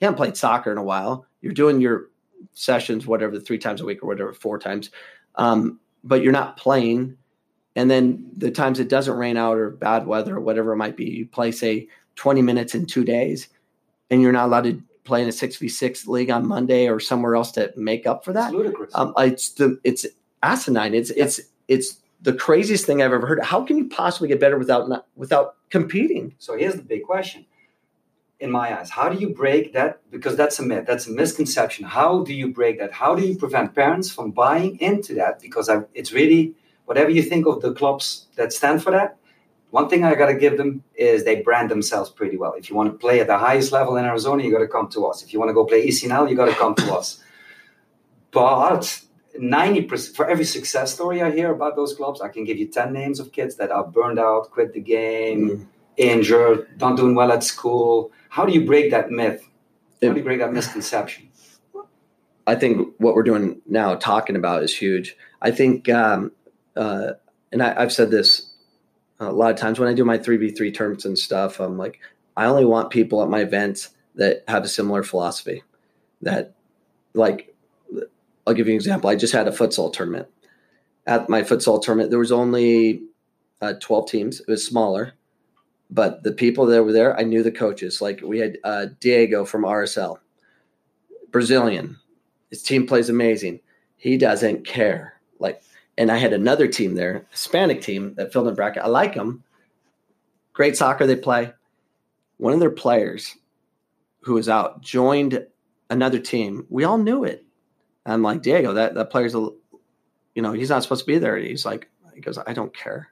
[0.00, 1.26] You haven't played soccer in a while.
[1.40, 2.08] You're doing your
[2.54, 4.90] sessions whatever three times a week or whatever four times,
[5.36, 7.16] um, but you're not playing.
[7.76, 10.96] And then the times it doesn't rain out or bad weather or whatever it might
[10.96, 13.48] be, you play say 20 minutes in two days,
[14.10, 17.00] and you're not allowed to play in a six v six league on Monday or
[17.00, 18.52] somewhere else to make up for It's that.
[18.52, 18.94] ludicrous.
[18.94, 20.04] Um, it's the it's
[20.42, 20.94] asinine.
[20.94, 23.42] It's it's it's the craziest thing I've ever heard.
[23.42, 26.34] How can you possibly get better without not, without competing?
[26.38, 27.44] So here's the big question.
[28.38, 30.00] In my eyes, how do you break that?
[30.10, 31.84] Because that's a myth, that's a misconception.
[31.84, 32.92] How do you break that?
[32.92, 35.40] How do you prevent parents from buying into that?
[35.40, 36.54] Because I, it's really
[36.86, 39.16] whatever you think of the clubs that stand for that.
[39.70, 42.52] One thing I got to give them is they brand themselves pretty well.
[42.54, 44.88] If you want to play at the highest level in Arizona, you got to come
[44.90, 45.22] to us.
[45.22, 47.22] If you want to go play ECNL, you got to come to us.
[48.32, 49.02] But
[49.38, 52.92] 90% for every success story I hear about those clubs, I can give you 10
[52.92, 57.42] names of kids that are burned out, quit the game, injured, not doing well at
[57.42, 58.12] school.
[58.28, 59.42] How do you break that myth?
[60.02, 61.28] How do you break that misconception?
[62.46, 65.16] I think what we're doing now, talking about, is huge.
[65.40, 66.32] I think, um,
[66.76, 67.12] uh,
[67.52, 68.52] and I, I've said this
[69.20, 71.60] a lot of times when I do my three v three terms and stuff.
[71.60, 72.00] I'm like,
[72.36, 75.62] I only want people at my events that have a similar philosophy.
[76.22, 76.54] That,
[77.14, 77.51] like,
[78.46, 79.08] I'll give you an example.
[79.08, 80.28] I just had a futsal tournament.
[81.06, 83.02] At my futsal tournament, there was only
[83.60, 84.40] uh, 12 teams.
[84.40, 85.14] It was smaller,
[85.90, 88.00] but the people that were there, I knew the coaches.
[88.00, 90.18] Like we had uh, Diego from RSL,
[91.30, 91.98] Brazilian.
[92.50, 93.60] His team plays amazing.
[93.96, 95.20] He doesn't care.
[95.38, 95.62] Like,
[95.96, 98.82] and I had another team there, Hispanic team that filled in bracket.
[98.82, 99.44] I like them.
[100.52, 101.52] Great soccer they play.
[102.38, 103.36] One of their players
[104.20, 105.46] who was out joined
[105.90, 106.66] another team.
[106.68, 107.44] We all knew it.
[108.04, 109.48] I'm like, Diego, that, that player's, a,
[110.34, 111.36] you know, he's not supposed to be there.
[111.36, 113.08] He's like, he goes, I don't care.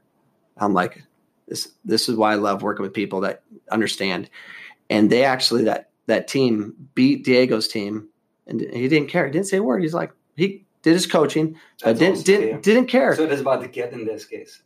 [0.56, 1.02] I'm like,
[1.46, 4.28] this, this is why I love working with people that understand.
[4.88, 8.08] And they actually, that, that team beat Diego's team
[8.46, 9.26] and he didn't care.
[9.26, 9.82] He didn't say a word.
[9.82, 13.14] He's like, he did his coaching, uh, but didn't, didn't, didn't care.
[13.14, 14.62] So it is about the kid in this case.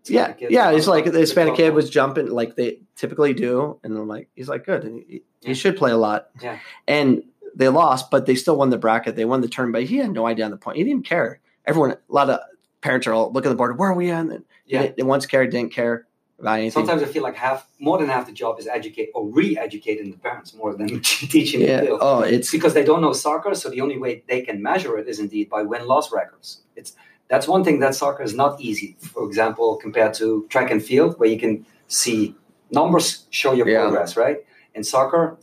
[0.00, 0.70] It's yeah, yeah.
[0.70, 4.28] It's It's like the Hispanic kid was jumping like they typically do, and I'm like,
[4.34, 4.84] he's like, good.
[4.84, 5.48] And he, Yeah.
[5.48, 6.30] he should play a lot.
[6.40, 6.58] Yeah.
[6.86, 9.16] And they lost, but they still won the bracket.
[9.16, 9.84] They won the tournament.
[9.84, 10.76] But he had no idea on the point.
[10.78, 11.40] He didn't care.
[11.66, 12.40] Everyone, a lot of
[12.80, 13.78] parents are all looking at the board.
[13.78, 14.20] Where are we at?
[14.26, 14.90] And Yeah.
[14.96, 16.06] they once cared, didn't care
[16.38, 16.70] about anything.
[16.86, 20.16] Sometimes I feel like half, more than half the job is educate or re-educating the
[20.18, 21.80] parents more than teaching yeah.
[21.82, 21.98] field.
[22.00, 24.96] Oh, It's it's because they don't know soccer, so the only way they can measure
[24.98, 26.60] it is indeed by win-loss records.
[26.76, 26.94] It's
[27.28, 28.96] that's one thing that soccer is not easy.
[29.00, 32.34] For example, compared to track and field, where you can see
[32.70, 33.82] numbers show your Yeah.
[33.82, 34.38] progress, right?
[34.74, 35.36] In soccer,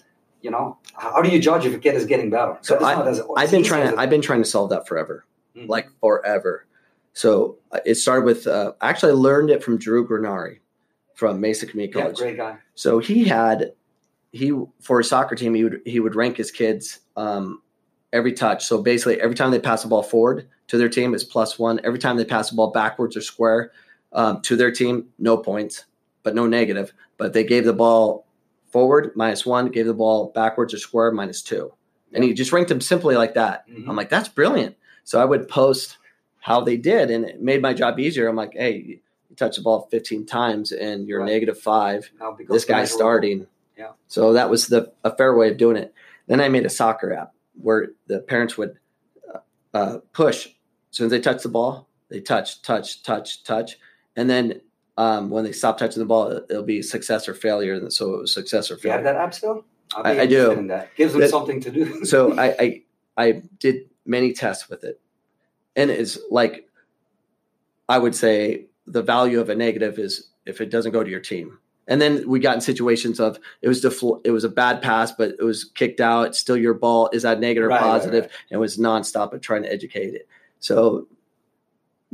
[0.45, 2.55] you know, how do you judge if a kid is getting better?
[2.61, 3.91] So I- not as- I've been trying.
[3.91, 5.25] To, I've been trying to solve that forever,
[5.57, 5.67] Mm.
[5.67, 6.65] like forever.
[7.13, 8.45] So uh, it started with.
[8.45, 10.59] Uh, actually, I learned it from Drew Granari
[11.15, 12.17] from Mesa Community yeah, College.
[12.17, 12.57] great guy.
[12.75, 13.71] So he had
[14.31, 17.61] he for his soccer team he would he would rank his kids um,
[18.13, 18.65] every touch.
[18.67, 21.79] So basically, every time they pass the ball forward to their team, it's plus one.
[21.83, 23.71] Every time they pass the ball backwards or square
[24.13, 25.85] um, to their team, no points,
[26.21, 26.93] but no negative.
[27.17, 28.24] But they gave the ball
[28.75, 31.71] forward minus one, gave the ball backwards or square minus two,
[32.11, 33.65] and he just ranked them simply like that.
[33.69, 33.87] Mhm.
[33.87, 34.75] I'm like, that's brilliant.
[35.05, 35.97] So I would post
[36.39, 38.27] how they did, and it made my job easier.
[38.27, 38.99] I'm like, hey,
[39.29, 41.27] you touch the ball 15 times and you're Right.
[41.31, 42.11] negative five
[42.49, 43.47] this guy's starting.
[43.77, 43.91] Yeah.
[44.07, 45.93] So that was the a fair way of doing it.
[46.27, 48.77] Then I made a soccer app where the parents would
[49.33, 49.39] uh,
[49.73, 50.51] uh, push as
[50.97, 53.77] soon as they touch the ball, they touch, touch, touch, touch,
[54.17, 54.59] and then
[54.97, 57.73] um, when they stop touching the ball, it'll be success or failure.
[57.73, 59.13] And so it was success or Do you have failure.
[59.13, 59.65] that app still?
[59.95, 60.51] I'll I- I do.
[60.51, 60.95] In that.
[60.95, 62.05] Gives them That- something to do.
[62.05, 62.81] so I, I
[63.17, 64.99] I did many tests with it,
[65.75, 66.67] and it's like
[67.87, 71.19] I would say the value of a negative is if it doesn't go to your
[71.19, 71.59] team.
[71.87, 75.11] And then we got in situations of it was defl- it was a bad pass,
[75.11, 76.35] but it was kicked out.
[76.35, 77.09] Still your ball.
[77.13, 78.23] Is that negative or Right, right, positive?
[78.23, 78.31] right.
[78.49, 80.27] And it was nonstop at trying to educate it.
[80.59, 81.07] So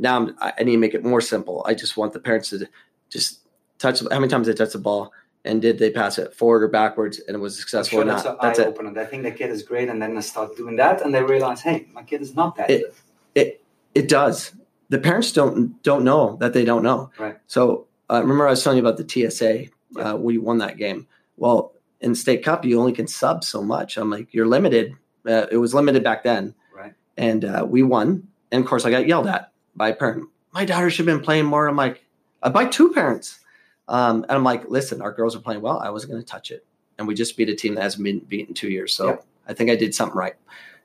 [0.02, 1.64] now I'm, I I need to make it more simple.
[1.66, 2.68] I just want the parents to
[3.08, 3.40] just
[3.78, 5.12] touch how many times they touch the ball
[5.44, 8.24] and did they pass it forward or backwards and it was successful sure or that's
[8.24, 8.34] not.
[8.34, 8.68] an That's eye it.
[8.68, 8.92] opener.
[8.94, 11.60] They think the kid is great, and then they start doing that, and they realize,
[11.62, 12.94] hey, my kid is not that It-
[13.34, 13.52] good.
[13.94, 14.52] It does.
[14.88, 17.10] The parents don't don't know that they don't know.
[17.18, 17.36] Right.
[17.46, 19.66] So uh, remember, I was telling you about the TSA.
[19.96, 20.02] Yeah.
[20.12, 21.06] Uh, we won that game.
[21.36, 23.96] Well, in state cup, you only can sub so much.
[23.98, 24.94] I'm like, you're limited.
[25.26, 26.94] Uh, it was limited back then, Right.
[27.18, 28.26] and uh, we won.
[28.50, 30.28] And of course, I got yelled at by a parent.
[30.52, 31.66] My daughter should have been playing more.
[31.66, 32.04] I'm like,
[32.42, 33.40] uh, by two parents.
[33.88, 35.78] Um, and I'm like, listen, our girls are playing well.
[35.80, 36.64] I wasn't going to touch it,
[36.98, 38.94] and we just beat a team that hasn't been beaten in two years.
[38.94, 39.16] So Yeah.
[39.48, 40.34] I think I did something right.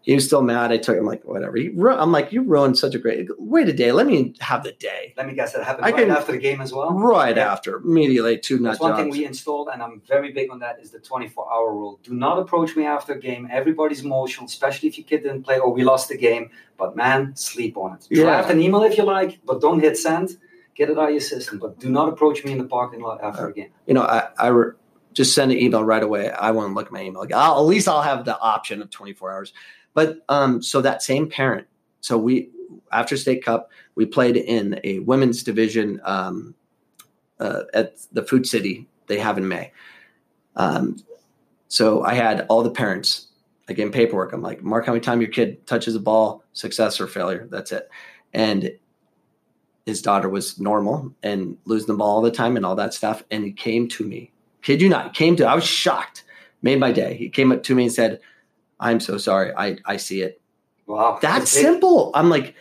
[0.07, 0.71] He was still mad.
[0.71, 1.51] I took him like whatever.
[1.51, 3.91] Ru- I'm like, you ruined such a great wait a day.
[3.91, 6.37] Let me have the day Let me guess, that happened I right can- after the
[6.37, 6.91] game as well.
[6.93, 7.51] right Yeah.
[7.51, 10.91] after immediately two That's one thing we installed, and I'm very big on that, is
[10.91, 11.99] the 24 hour rule.
[12.03, 13.49] Do not approach me after a game.
[13.51, 16.51] Everybody's emotional, especially if your kid didn't play or we lost the game.
[16.77, 18.07] But man, sleep on it.
[18.09, 18.23] Yeah.
[18.23, 20.37] Draft an email if you like, but don't hit send.
[20.73, 21.59] Get it out of your system.
[21.59, 23.71] But do not approach me in the parking lot after uh, a game.
[23.87, 24.71] you know, I, I re-
[25.11, 26.29] just send an email right away.
[26.29, 27.19] I won't look at my email.
[27.19, 29.53] Like, I'll, at least I'll have the option of 24 hours.
[29.97, 31.65] But um, so that same parent,
[32.01, 32.51] so we
[32.91, 36.53] after state cup, we played in a women's division um,
[37.39, 39.71] uh, at the Food City they have in May.
[40.55, 40.97] Um,
[41.67, 43.29] so I had all the parents.
[43.67, 44.33] I gave them paperwork.
[44.33, 47.47] I'm like, mark how many time your kid touches a ball, success or failure.
[47.49, 47.89] That's it.
[48.35, 48.69] And
[49.87, 53.23] his daughter was normal and losing the ball all the time and all that stuff.
[53.31, 54.31] And he came to me,
[54.61, 56.23] kid you not, came to, I was shocked,
[56.61, 57.15] made my day.
[57.15, 58.19] He came up to me and said,
[58.79, 59.51] I'm so sorry.
[59.57, 60.41] I, I see it.
[60.85, 61.19] Wow.
[61.21, 61.63] That's big.
[61.63, 62.11] simple.
[62.13, 62.55] I'm like,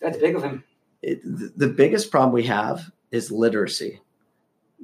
[0.00, 0.62] That's big of him.
[1.02, 4.00] it, th- the biggest problem we have is literacy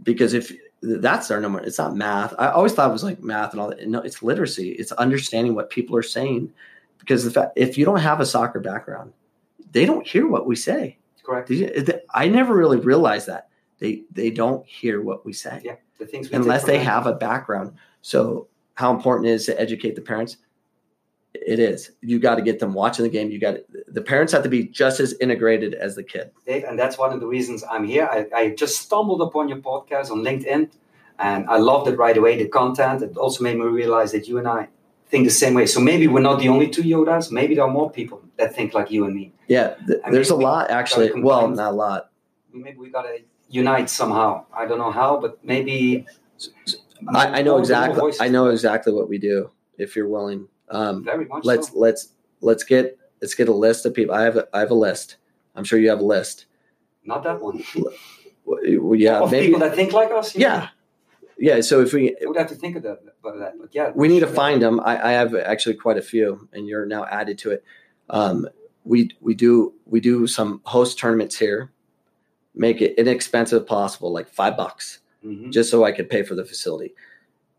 [0.02, 3.52] because if that's our number it's not math i always thought it was like math
[3.52, 6.50] and all that no it's literacy it's understanding what people are saying
[6.98, 9.12] because the fact if you don't have a soccer background
[9.72, 11.52] they don't hear what we say Correct.
[12.14, 13.48] I never really realized that
[13.78, 15.76] they they don't hear what we say Yeah.
[15.98, 19.94] The things we unless they have a background so how important it is to educate
[19.94, 20.38] the parents
[21.34, 23.56] it is you got to get them watching the game you got
[23.88, 27.12] the parents have to be just as integrated as the kid Dave, and that's one
[27.12, 28.08] of the reasons I'm here.
[28.10, 30.70] I, I just stumbled upon your podcast on LinkedIn,
[31.18, 32.36] and I loved it right away.
[32.36, 33.02] The content.
[33.02, 34.68] It also made me realize that you and I
[35.08, 35.66] think the same way.
[35.66, 37.30] So maybe we're not the only two Yodas.
[37.30, 39.32] Maybe there are more people that think like you and me.
[39.48, 41.10] Yeah, th- I there's a lot actually.
[41.20, 42.10] Well, not a lot.
[42.52, 43.18] Maybe we gotta
[43.48, 44.46] unite somehow.
[44.52, 46.06] I don't know how, but maybe.
[47.08, 48.12] I, I know exactly.
[48.20, 49.50] I know exactly what we do.
[49.78, 51.44] If you're willing, um, Very much.
[51.44, 51.78] let's so.
[51.78, 52.08] let's
[52.40, 54.14] let's get let's get a list of people.
[54.14, 55.16] I have a, I have a list.
[55.54, 56.46] I'm sure you have a list.
[57.04, 57.62] Not that one.
[58.44, 58.64] Well,
[58.96, 59.46] Yeah, of maybe.
[59.46, 60.34] people that think like us.
[60.34, 60.68] Yeah,
[61.38, 61.60] yeah.
[61.60, 62.16] So if we?
[62.26, 63.54] We'd have to think of that, about that.
[63.60, 64.80] But yeah, we need to find them.
[64.80, 67.64] I, I have actually quite a few, and you're now added to it.
[68.10, 68.48] Um,
[68.84, 71.70] we we do we do some host tournaments here.
[72.54, 74.98] Make it inexpensive possible, like five bucks.
[75.24, 75.52] Mhm.
[75.52, 76.94] just so I could pay for the facility.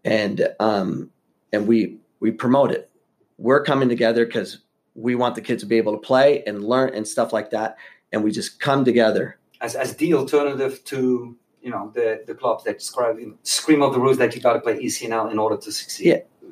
[0.04, 1.12] And um
[1.54, 2.90] and we we promote it.
[3.38, 4.60] We're coming together because
[4.96, 7.78] we want the kids to be able to play and learn and stuff like that.
[8.12, 9.38] And we just come together.
[9.62, 14.00] as, as the alternative to you know the the clubs that describe scream of the
[14.00, 16.08] rules that you got to play ECNL in order to succeed.
[16.08, 16.50] Yeah.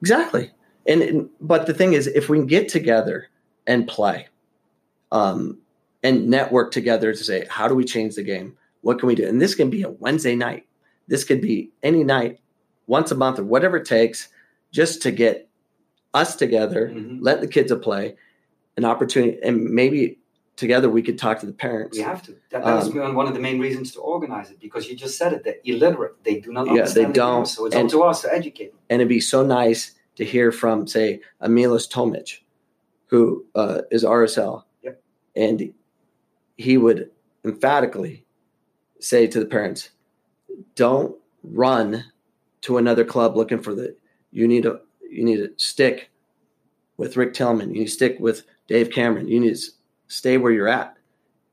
[0.00, 0.50] Exactly.
[0.86, 3.28] And, and but the thing is, if we can get together
[3.66, 4.26] and play,
[5.12, 5.58] um,
[6.02, 8.56] and network together to say, how do we change the game?
[8.80, 9.28] What can we do?
[9.28, 10.66] And this can be a Wednesday night.
[11.06, 12.40] This could be any night,
[12.86, 14.28] once a month or whatever it takes,
[14.72, 15.48] just to get
[16.14, 17.18] us together Mhm.
[17.20, 18.16] let the kids play
[18.76, 20.18] an opportunity and maybe
[20.56, 22.32] together we could talk to the parents We have to.
[22.50, 25.16] That, that was Um, one of the main reasons to organize it because you just
[25.16, 25.42] said it.
[25.44, 26.22] They're illiterate.
[26.24, 27.46] They do not Yeah, they the don't.
[27.46, 28.78] So it's And- up to us to educate them.
[28.90, 32.40] and it'd be so nice to hear from say Amilas Tomic
[33.06, 35.02] who uh, is RSL Yep.
[35.36, 35.72] and
[36.56, 37.10] he would
[37.44, 38.24] emphatically
[39.00, 39.90] say to the parents
[40.74, 42.04] don't run
[42.62, 43.96] to another club looking for the
[44.30, 44.80] you need to
[45.12, 46.10] you need to stick
[46.96, 49.62] with Rick Tillman you need to stick with Dave Cameron you need to
[50.08, 50.96] stay where you're at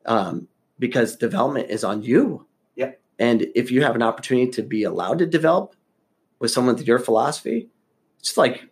[0.06, 0.48] um,
[0.80, 2.46] because development is on you
[2.76, 2.92] Yeah.
[3.20, 5.76] and if you have an opportunity to be allowed to develop
[6.40, 7.70] with someone with your philosophy
[8.20, 8.70] it's like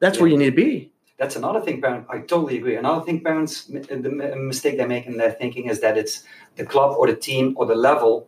[0.00, 2.08] that's where you need to be That's another thing, parents.
[2.10, 2.74] I totally agree.
[2.74, 6.24] Another thing, parents, the mistake they make in their thinking is that it's
[6.56, 8.26] the club or the team or the level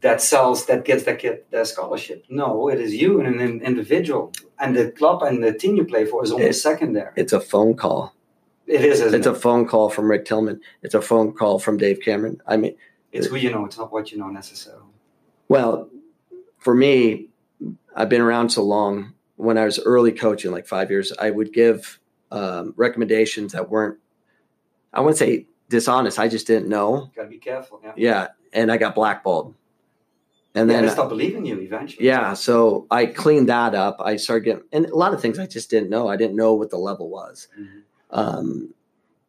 [0.00, 2.24] that sells that gets that kid their scholarship.
[2.30, 6.04] No, it is you and an individual, and the club and the team you play
[6.04, 7.12] for is almost It- secondary.
[7.16, 8.14] It's a phone call.
[8.66, 9.00] It is.
[9.00, 10.60] It's a phone call from Rick Tillman.
[10.82, 12.40] It's a phone call from Dave Cameron.
[12.46, 12.76] I mean,
[13.10, 13.64] It's who you know.
[13.64, 14.84] It's not what you know necessarily.
[15.48, 15.88] well,
[16.58, 17.28] for me,
[17.96, 19.14] I've been around so long.
[19.36, 21.98] When I was early coaching, like five years, I would give
[22.30, 23.98] um, recommendations that weren't,
[24.92, 26.18] I wouldn't say dishonest.
[26.20, 27.10] I just didn't know.
[27.16, 27.80] Got to be careful.
[27.82, 27.92] Yeah.
[27.96, 28.26] Yeah.
[28.52, 29.54] And I got blackballed.
[30.54, 32.04] And And then then they stop believing you eventually.
[32.06, 34.00] Yeah, so I cleaned that up.
[34.00, 36.08] I started getting, and a lot of things I just didn't know.
[36.08, 37.46] I didn't know what the level was.
[37.58, 37.82] Mhm.
[38.10, 38.74] Um,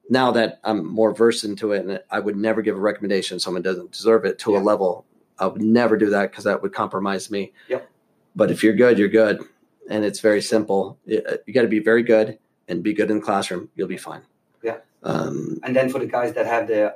[0.10, 3.62] now that I'm more versed into it, and I would never give a recommendation someone
[3.62, 5.06] doesn't deserve it to a level.
[5.38, 7.54] I would never do that because that would compromise me.
[7.70, 7.88] Yep.
[8.36, 9.42] But if you're good, you're good,
[9.90, 10.98] and it's very simple.
[11.06, 13.70] You, you got to be very good and be good in the classroom.
[13.76, 14.22] You'll be fine.
[14.64, 14.78] Yeah.
[15.04, 16.96] Um, And then for the guys that have the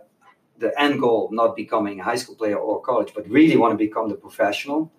[0.58, 3.78] the end goal, not becoming a high school player or college, but really want to
[3.78, 4.92] become the professional,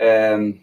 [0.00, 0.60] um,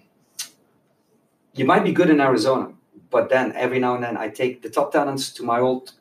[1.53, 2.74] you might be good in Arizona,
[3.09, 5.93] but then every now and then I take the top talents to my old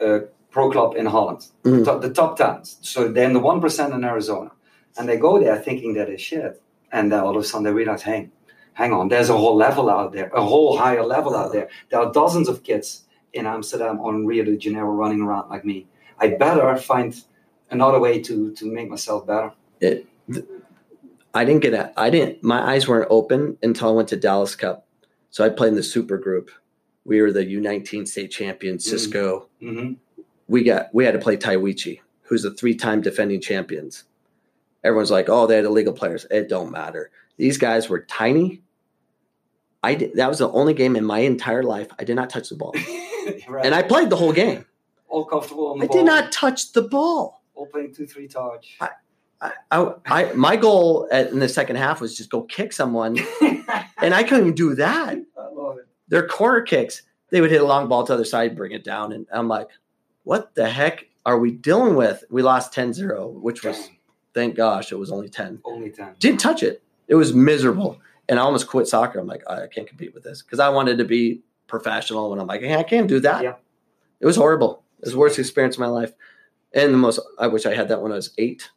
[0.00, 1.84] uh, pro club in Holland, Mm.
[1.84, 2.78] top, the top talents.
[2.82, 4.50] So then the one percent in Arizona,
[4.96, 6.60] and they go there thinking that is shit,
[6.92, 8.30] and then all of a sudden they realize, hey,
[8.72, 11.68] hang on, there's a whole level out there, a whole higher level out there.
[11.90, 15.64] There are dozens of kids in Amsterdam or in Rio de Janeiro running around like
[15.64, 15.86] me.
[16.18, 17.14] I better find
[17.70, 19.52] another way to to make myself better.
[19.80, 20.06] it,
[21.32, 24.56] I didn't get a, I didn't, my eyes weren't open until I went to Dallas
[24.56, 24.86] Cup.
[25.30, 26.50] So I played in the super group.
[27.04, 29.48] We were the U19 state champions, Cisco.
[29.60, 29.92] hmm
[30.48, 34.04] We got, we had to play Taiwichi, who's a three time defending champions.
[34.82, 36.26] Everyone's like, oh, they had illegal players.
[36.32, 37.12] It don't matter.
[37.36, 38.62] These guys were tiny.
[39.84, 42.48] I did, that was the only game in my entire life I did not touch
[42.48, 42.74] the ball.
[43.48, 43.64] right.
[43.64, 44.66] And I played the whole game.
[45.08, 45.96] all comfortable on the I ball.
[45.96, 47.39] did not touch the ball.
[47.66, 48.76] Playing two three touch.
[48.80, 48.90] I-
[49.70, 54.12] I, I, my goal at, in the second half was just go kick someone, and
[54.14, 55.16] I couldn't even do that.
[55.38, 55.86] I love it.
[56.08, 58.84] Their corner kicks, they would hit a long ball to the other side, bring it
[58.84, 59.68] down, and I'm like,
[60.24, 62.22] what the heck are we dealing with?
[62.28, 63.88] We lost 10-0, which was
[64.34, 65.60] thank gosh it was only 10.
[65.64, 66.14] only ten.
[66.18, 66.82] Didn't touch it.
[67.08, 67.98] It was miserable.
[68.28, 69.18] And I almost quit soccer.
[69.18, 70.42] I'm like, I can't compete with this.
[70.42, 73.42] Because I wanted to be professional and I'm like, hey, I can't do that.
[73.42, 73.54] Yeah.
[74.20, 74.84] It was horrible.
[74.98, 76.12] It was the worst experience of my life.
[76.72, 78.70] And the most I wish I had that when I was eight.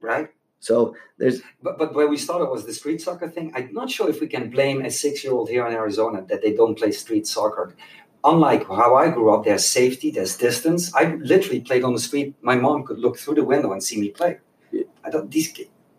[0.00, 0.28] Right.
[0.60, 3.52] So there's But but where we started was the street soccer thing.
[3.54, 6.42] I'm not sure if we can blame a six year old here in Arizona that
[6.42, 7.74] they don't play street soccer.
[8.22, 10.94] Unlike how I grew up, there's safety, there's distance.
[10.94, 12.34] I literally played on the street.
[12.42, 14.38] My mom could look through the window and see me play.
[15.04, 15.48] I don't these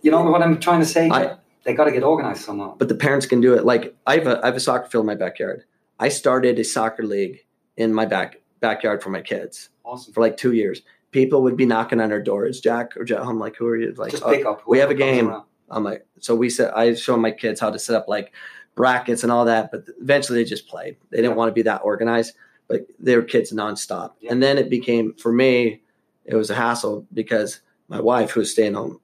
[0.04, 1.10] you know what I'm trying to say?
[1.10, 2.76] I- they gotta get organized somehow.
[2.78, 3.64] but the parents can do it.
[3.66, 5.64] Like I have a I have a soccer field in my backyard.
[6.00, 7.38] I started a soccer league
[7.78, 10.12] in my back backyard for my kids Awesome.
[10.14, 10.82] for like two years.
[11.12, 13.20] People would be knocking on our doors, Jack or Jack.
[13.22, 13.94] I'm like, who are you?
[13.94, 14.64] Like, Just "Oh, pick up.
[14.68, 15.34] we have a game.
[15.70, 18.34] I'm like, so we said I show my kids how to set up like
[18.76, 20.98] brackets and all that, but eventually they just played.
[21.10, 21.36] They didn't Yeah.
[21.38, 22.34] want to be that organized,
[22.68, 24.12] but they were kids nonstop.
[24.22, 24.32] Yeah.
[24.32, 25.82] And then it became for me,
[26.26, 29.00] it was a hassle because my wife, who was staying home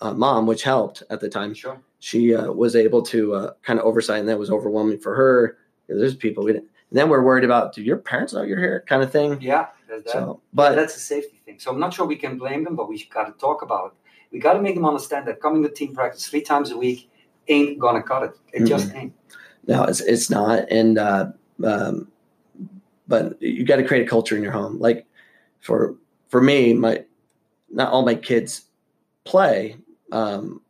[0.00, 1.80] uh, mom, which helped at the time, Sure.
[1.98, 5.58] she uh, was able to uh, kind of oversight, and that was overwhelming for her.
[5.88, 6.68] There's people we didn't.
[6.90, 9.40] And then we're worried about, do your parents know you're here, kind of thing.
[9.40, 10.12] Yeah, there's that.
[10.12, 11.58] So, But but that's a safety thing.
[11.58, 13.92] So I'm not sure we can blame them, but we got to talk about it.
[14.32, 17.10] We got to make them understand that coming to team practice three times a week
[17.48, 18.32] ain't gonna cut it.
[18.52, 19.12] It just ain't.
[19.66, 21.32] No, it's it's not, and uh,
[21.64, 22.08] um,
[23.08, 24.78] but you got to create a culture in your home.
[24.78, 25.06] Like
[25.60, 25.96] for
[26.28, 27.04] for me, my
[27.70, 28.66] not all my kids
[29.24, 29.76] play.
[30.12, 30.62] Um,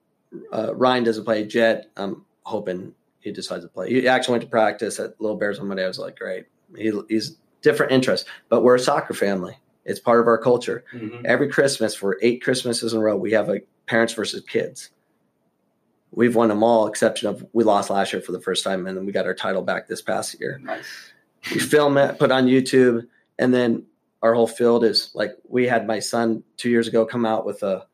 [0.52, 1.44] uh, Ryan doesn't play.
[1.46, 3.90] Jet, I'm hoping he decides to play.
[3.90, 5.84] He actually went to practice at Little Bears on Monday.
[5.84, 6.46] I was like, great.
[6.76, 9.56] He, he's different interests, but we're a soccer family.
[9.84, 10.84] It's part of our culture.
[10.92, 11.24] Mhm.
[11.24, 14.90] Every Christmas for eight Christmases in a row, we have a parents versus kids.
[16.12, 18.96] We've won them all, exception of we lost last year for the first time, and
[18.96, 20.60] then we got our title back this past year.
[20.62, 21.12] Nice.
[21.52, 23.06] We film it, put it on YouTube,
[23.38, 23.84] and then
[24.22, 27.62] our whole field is like we had my son two years ago come out with
[27.62, 27.86] a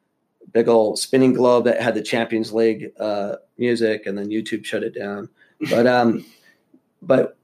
[0.52, 4.82] big old spinning globe that had the Champions League uh, music, and then YouTube shut
[4.82, 5.28] it down.
[5.70, 6.24] But um,
[7.02, 7.36] but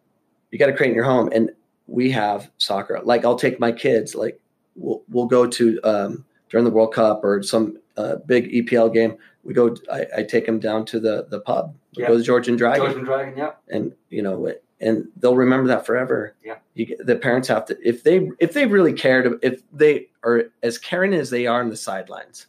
[0.50, 1.50] you got to create in your home, and
[1.92, 2.98] we have soccer.
[3.04, 4.40] Like I'll take my kids, like
[4.76, 9.16] we'll we'll go to um, during the World Cup or some uh, big EPL game.
[9.44, 9.76] We go.
[9.92, 11.74] I, I take them down to the the pub.
[11.96, 12.08] We Yeah.
[12.08, 13.52] go to George and Dragon George and Dragon, yeah.
[13.68, 16.56] and you know it- and they'll remember that forever Yeah.
[16.74, 20.76] you the parents have to if they if they really cared if they are as
[20.78, 22.46] caring as they are on the sidelines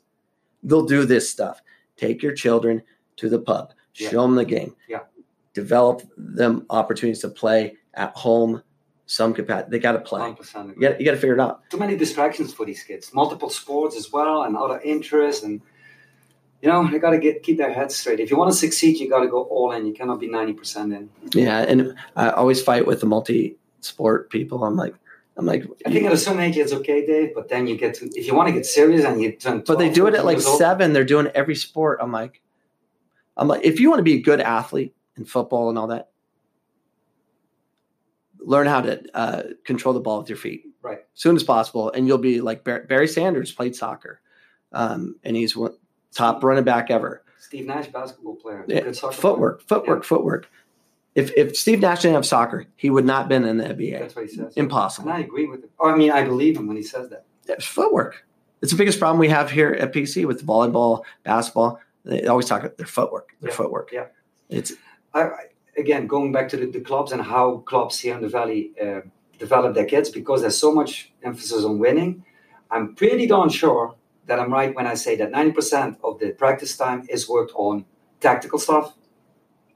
[0.63, 1.61] they'll do this stuff
[1.95, 2.81] take your children
[3.17, 4.09] to the pub Yeah.
[4.09, 5.01] show them the game Yeah.
[5.53, 8.63] develop them opportunities to play at home
[9.05, 9.71] some capacity.
[9.71, 10.21] They got to play.
[10.21, 11.69] 100% You got to figure it out.
[11.69, 13.13] too many distractions for these kids.
[13.13, 15.61] Multiple sports as well, and other interests, and
[16.61, 18.19] you know they got to get keep their heads straight.
[18.19, 19.85] If you want to succeed, you got to go all in.
[19.85, 21.09] You cannot be ninety percent in.
[21.33, 24.63] Yeah, and I always fight with the multi-sport people.
[24.63, 24.95] I'm like,
[25.35, 27.35] I'm like, I think at a certain age it's okay, Dave.
[27.35, 29.63] But then you get to if you want to get serious and you turn.
[29.67, 30.93] but they do it at like years old, seven.
[30.93, 31.99] They're doing every sport.
[32.01, 32.41] I'm like,
[33.35, 36.09] I'm like, if you want to be a good athlete in football and all that,
[38.45, 40.99] learn how to uh, control the ball with your feet, Right.
[40.99, 44.19] as soon as possible, and you'll be like Bar- Barry Sanders played soccer,
[44.71, 45.75] um, and he's one,
[46.13, 47.23] top running back ever.
[47.39, 50.49] Steve Nash, basketball player, Yeah, good soccer footwork, footwork, footwork.
[51.15, 53.65] If if Steve Nash didn't have soccer, he would not been in the.
[53.65, 53.99] NBA.
[53.99, 54.53] That's what he says.
[54.55, 55.09] Impossible.
[55.09, 55.71] And I agree with it.
[55.77, 57.25] Or I mean, I believe him when he says that.
[57.47, 58.25] It's footwork.
[58.63, 61.79] It's the biggest problem we have here at PC with volleyball, basketball.
[62.05, 63.29] They always talk about their footwork.
[63.41, 63.89] Their Yeah, footwork.
[63.91, 64.05] yeah.
[64.49, 64.73] It's
[65.13, 65.29] I-
[65.77, 69.01] again going back to the, the clubs and how clubs here in the valley uh,
[69.39, 72.23] develop their kids because there's so much emphasis on winning.
[72.71, 73.95] I'm pretty darn sure
[74.25, 77.85] that I'm right when I say that 90% of the practice time is worked on
[78.21, 78.93] tactical stuff,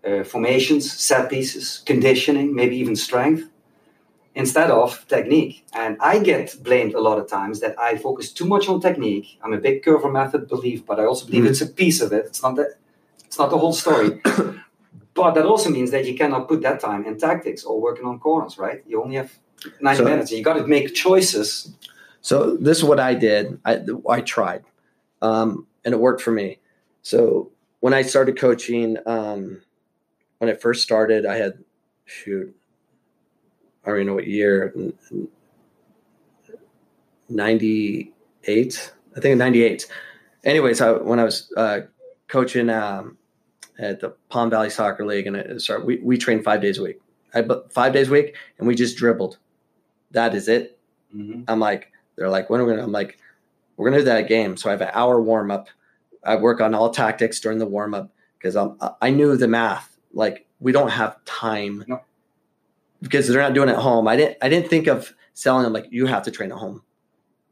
[0.07, 3.43] uh, formations, set pieces, conditioning, maybe even strength,
[4.35, 5.65] instead of technique.
[5.73, 9.37] And I get blamed a lot of times that I focus too much on technique.
[9.43, 11.49] I'm a big Coerver method believer, but I also believe Mhm.
[11.49, 12.25] it's a piece of it.
[12.25, 12.75] It's not the,
[13.25, 14.21] it's not the whole story.
[15.17, 18.19] But that also means that you cannot put that time in tactics or working on
[18.19, 18.83] corners, right?
[18.87, 19.31] You only have
[19.81, 20.31] 90 So- minutes.
[20.31, 21.73] You got to make choices.
[22.21, 22.55] so.
[22.67, 23.59] This is what I did.
[23.65, 23.81] I
[24.17, 24.63] I tried,
[25.23, 26.59] um, and it worked for me.
[27.01, 29.61] So when I started coaching, um,
[30.37, 31.53] when I first started, I had
[32.05, 32.55] shoot.
[33.83, 34.73] I don't even know what year.
[37.29, 38.13] Ninety
[38.45, 39.87] eight, I think ninety eight.
[40.43, 41.81] Anyways, I, when I was uh,
[42.29, 43.16] coaching um,
[43.79, 46.83] at the Palm Valley Soccer League, and it started, we we trained five days a
[46.83, 46.99] week.
[47.33, 49.37] I but five days a week, and we just dribbled.
[50.11, 50.79] That is it.
[51.15, 51.43] Mm-hmm.
[51.47, 52.83] I'm like, they're like, when are we gonna?
[52.83, 53.17] I'm like,
[53.75, 54.57] we're gonna do that game.
[54.57, 55.69] So I have an hour warm up.
[56.23, 59.97] I work on all tactics during the warm up because I'm I knew the math.
[60.13, 62.01] Like we don't have time No.
[63.01, 64.07] because they're not doing it at home.
[64.07, 66.81] I didn't I didn't think of selling them like you have to train at home.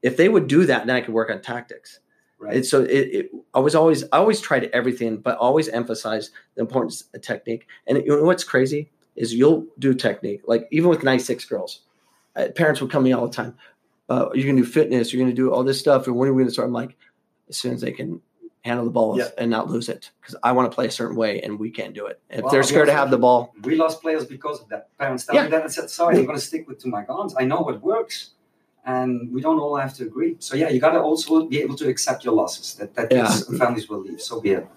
[0.01, 1.99] If they would do that, then I could work on tactics.
[2.38, 2.65] Right.
[2.65, 7.05] So it, it I was always I always tried everything, but always emphasize the importance
[7.13, 7.65] of technique.
[7.88, 11.81] And you know what's crazy is you'll do technique like even with nice six girls.
[12.36, 13.55] Uh, parents would come to me all the time.
[14.09, 15.13] Uh, you're gonna do fitness.
[15.13, 16.07] You're gonna do all this stuff.
[16.07, 16.67] And when are we gonna start?
[16.67, 16.95] I'm like,
[17.49, 18.21] as soon as they can
[18.65, 19.29] handle the ball Yeah.
[19.38, 21.93] and not lose it, because I want to play a certain way and we can't
[21.93, 22.19] do it.
[22.31, 24.89] If Well, they're scared to have the ball, we lost players because of that.
[24.97, 25.43] Parents tell Yeah.
[25.43, 27.36] me that and said, sorry, I'm going to stick with to my guns.
[27.38, 28.31] I know what works.
[28.86, 30.36] And we don't all have to agree.
[30.39, 32.75] So, yeah, you got to also be able to accept your losses.
[32.75, 33.29] That, that Yeah.
[33.57, 34.21] families will leave.
[34.21, 34.67] So be it.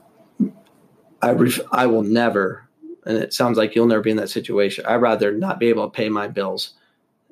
[1.21, 2.69] I ref- I will never,
[3.05, 4.87] and it sounds like you'll never be in that situation.
[4.87, 6.75] I'd rather not be able to pay my bills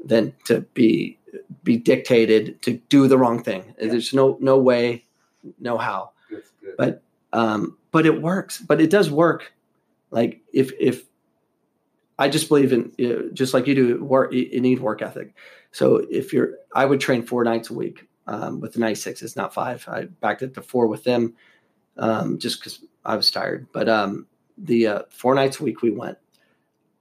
[0.04, 1.18] than to be
[1.62, 3.74] be dictated to do the wrong thing.
[3.80, 3.88] Yeah.
[3.88, 5.04] There's no no way,
[5.60, 6.10] no how.
[6.28, 6.74] Good, good.
[6.76, 7.02] But
[7.32, 8.60] um, but it works.
[8.60, 9.52] But it does work.
[10.10, 11.04] Like if if
[12.18, 14.32] I just believe in just like you do, work.
[14.32, 15.34] You need work ethic.
[15.76, 19.36] So if you're, I would train four nights a week um, with the night sixes,
[19.36, 19.86] not five.
[19.86, 21.34] I backed it to four with them,
[21.98, 23.66] um, just because I was tired.
[23.74, 26.16] But um, the uh, four nights a week we went.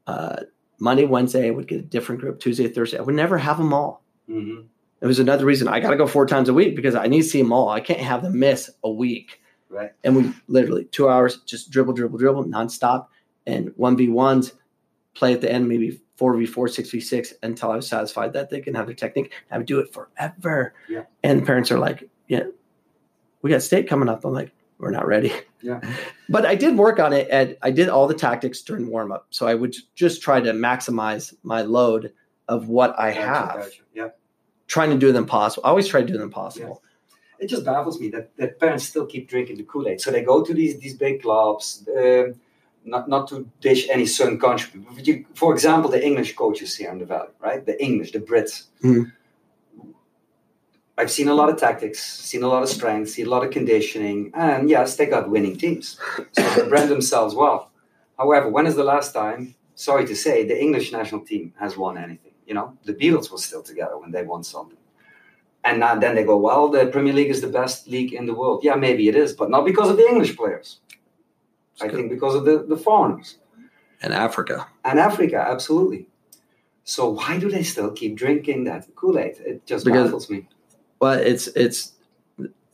[0.07, 0.41] Uh,
[0.77, 2.41] Monday, Wednesday, I would get a different group.
[2.41, 4.03] Tuesday, Thursday, I would never have them all.
[4.27, 4.63] hmm
[4.99, 7.21] It was another reason I got to go four times a week because I need
[7.21, 7.69] to see them all.
[7.69, 9.39] I can't have them miss a week.
[9.69, 9.91] Right.
[10.03, 13.07] And we literally two hours just dribble, dribble, dribble nonstop,
[13.47, 14.51] and one v ones,
[15.13, 18.33] play at the end maybe four v four, six v six until I was satisfied
[18.33, 19.33] that they can have their technique.
[19.51, 20.73] I would do it forever.
[20.89, 21.03] Yeah.
[21.23, 22.43] And parents are like, "Yeah,
[23.41, 25.81] we got state coming up." I'm like, "We're not ready." Yeah.
[26.29, 27.27] But I did work on it.
[27.29, 30.51] and I did all the tactics during warm up, so I would just try to
[30.53, 32.11] maximize my load
[32.47, 33.81] of what I Gotcha, have gotcha.
[33.93, 34.07] Yeah.
[34.67, 35.63] trying to do the impossible.
[35.65, 36.81] I always try to do them possible.
[37.39, 39.99] it just baffles me that, that parents still keep drinking the Kool Aid.
[40.01, 42.35] So they go to these these big clubs, um,
[42.85, 44.81] not not to dish any certain country.
[44.97, 47.65] You, for example, the English coaches here in the valley, right?
[47.65, 48.67] The English, the Brits.
[48.83, 49.11] Mhm.
[50.97, 53.51] I've seen a lot of tactics, seen a lot of strength, seen a lot of
[53.51, 55.99] conditioning, and yes, they got winning teams.
[56.31, 57.69] So they brand themselves well.
[58.17, 59.55] However, when is the last time?
[59.75, 62.31] Sorry to say, the English national team has won anything.
[62.47, 64.77] You know, the Beatles were still together when they won something.
[65.65, 68.33] And now, then they go, well, the Premier League is the best league in the
[68.33, 68.63] world.
[68.63, 70.79] Yeah, maybe it is, but not because of the English players.
[71.81, 73.37] I think because of the, the foreigners.
[74.01, 74.67] And Africa.
[74.83, 76.07] And Africa, absolutely.
[76.83, 79.37] So why do they still keep drinking that Kool-Aid?
[79.39, 80.47] It just Because- baffles me.
[80.99, 81.91] Well, it's it's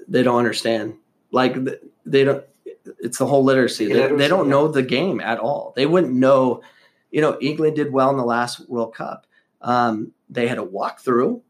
[0.08, 0.93] they don't understand.
[1.32, 1.56] Like
[2.06, 2.43] they don't.
[2.99, 3.88] It's the whole literacy.
[3.88, 5.74] They, Illiteracy, they don't know the game at all.
[5.76, 6.62] They wouldn't know.
[7.10, 9.26] You know, England did well in the last World Cup.
[9.62, 11.41] Um, they had a walkthrough.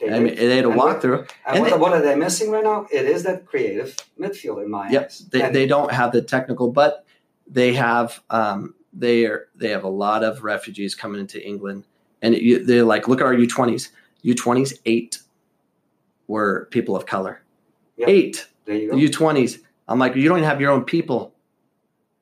[0.00, 1.20] They, I mean, they had a walkthrough.
[1.46, 2.86] And, and what, they- what are they missing right now?
[2.92, 5.18] It is that creative midfield in my Yep, eyes.
[5.30, 7.06] they, And they don't have the technical, but
[7.46, 11.84] they have um, they are they have a lot of refugees coming into England,
[12.22, 13.92] and you, they're like, look at our U twenties.
[14.22, 15.18] U twenties eight
[16.26, 17.42] were people of color.
[17.96, 18.08] Yep.
[18.08, 18.96] Eight there you go.
[18.96, 19.60] U twenties.
[19.88, 21.34] I'm like, you don't even have your own people.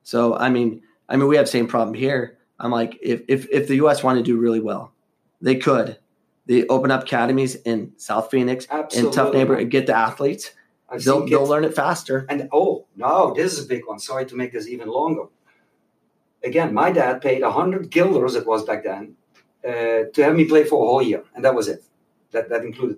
[0.03, 2.37] So I mean, I mean, we have the same problem here.
[2.59, 4.03] I'm like, if if if the U.S.
[4.03, 4.91] wanted to do really well,
[5.41, 5.97] they could.
[6.45, 10.51] They open up academies in South Phoenix in tough neighborhood and get the athletes.
[10.89, 12.25] I've They'll they'll learn it faster.
[12.29, 13.99] And oh no, this is a big one.
[13.99, 15.25] Sorry to make this even longer.
[16.43, 18.35] Again, my dad paid hundred guilders.
[18.35, 19.15] It was back then
[19.65, 21.83] uh, to have me play for a whole year, and that was it.
[22.31, 22.97] That that included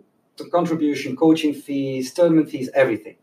[0.52, 3.16] contribution, coaching fees, tournament fees, everything.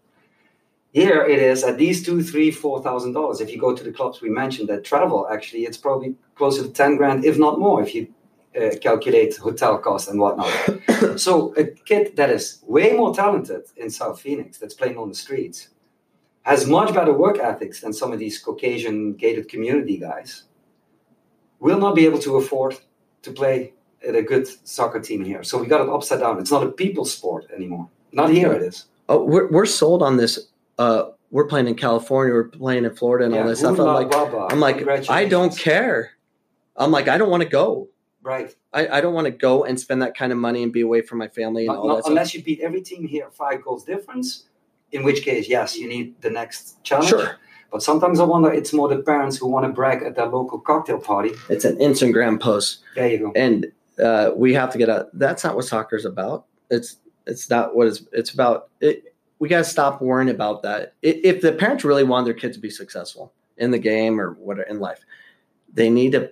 [0.93, 3.41] Here it is at least two, three, four thousand dollars.
[3.41, 6.69] If you go to the clubs we mentioned that travel, actually, it's probably closer to
[6.69, 8.09] ten grand, if not more, if you
[8.61, 10.53] uh, calculate hotel costs and whatnot.
[11.19, 15.15] so a kid that is way more talented in South Phoenix, that's playing on the
[15.15, 15.69] streets,
[16.43, 20.45] has much better work ethics than some of these Caucasian gated community guys,
[21.61, 22.77] will not be able to afford
[23.23, 23.73] to play
[24.07, 25.45] at a good soccer team here.
[25.45, 26.39] So we got it upside down.
[26.39, 27.89] It's not a people sport anymore.
[28.13, 28.87] Not here it is.
[29.09, 30.49] Oh, we're we're sold on this.
[30.79, 32.35] Uh, we're playing in California.
[32.35, 33.79] We're playing in Florida and all this stuff.
[33.79, 36.13] I'm like, blah, I'm like, I don't care.
[36.77, 37.89] I'm like, I don't want to go.
[38.23, 38.55] Right.
[38.73, 41.03] I, I don't want to go and spend that kind of money and be away
[41.03, 42.11] from my family and all not that stuff.
[42.11, 44.45] unless you beat every team here five goals difference,
[44.93, 47.09] in which case, yes, you need the next challenge.
[47.09, 47.37] Sure,
[47.73, 50.59] But sometimes I wonder it's more the parents who want to brag at their local
[50.61, 51.33] cocktail party.
[51.49, 53.33] it's an Instagram post, There you go.
[53.35, 55.09] and uh, we have to get out.
[55.19, 56.47] That's not what soccer's about.
[56.71, 56.97] It's
[57.27, 58.69] it's not what it's it's about.
[58.81, 60.95] It, we got to stop worrying about that.
[61.03, 64.59] If the parents really want their kids to be successful in the game or what
[64.69, 65.01] in life,
[65.73, 66.31] they need to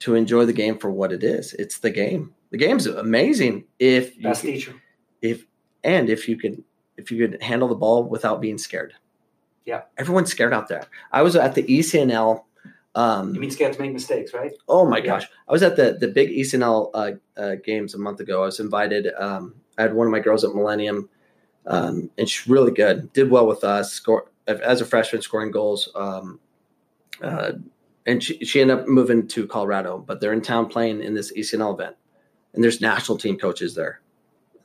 [0.00, 1.52] to enjoy the game for what it is.
[1.54, 2.34] It's the game.
[2.50, 4.74] The game's amazing if you Best can- teacher.
[5.22, 5.46] if
[5.84, 6.64] and if you can
[6.96, 8.94] if you could handle the ball without being scared.
[9.64, 9.82] Yeah.
[9.98, 10.84] everyone's scared out there.
[11.12, 12.44] I was at the ECNL.
[12.96, 14.52] Um, You mean scared to make mistakes, right?
[14.68, 15.04] oh my Yeah.
[15.06, 18.42] gosh, I was at the the big ECNL uh, uh, games a month ago.
[18.42, 19.06] I was invited.
[19.16, 21.08] Um, I had one of my girls at Millennium,
[21.66, 23.12] um, and she's really good.
[23.12, 23.92] Did well with us.
[23.92, 25.88] Score as a freshman, scoring goals.
[25.94, 26.40] Um,
[27.22, 27.52] uh,
[28.06, 31.32] and she, she ended up moving to Colorado, but they're in town playing in this
[31.32, 31.96] ECNL event,
[32.54, 34.00] and there's national team coaches there.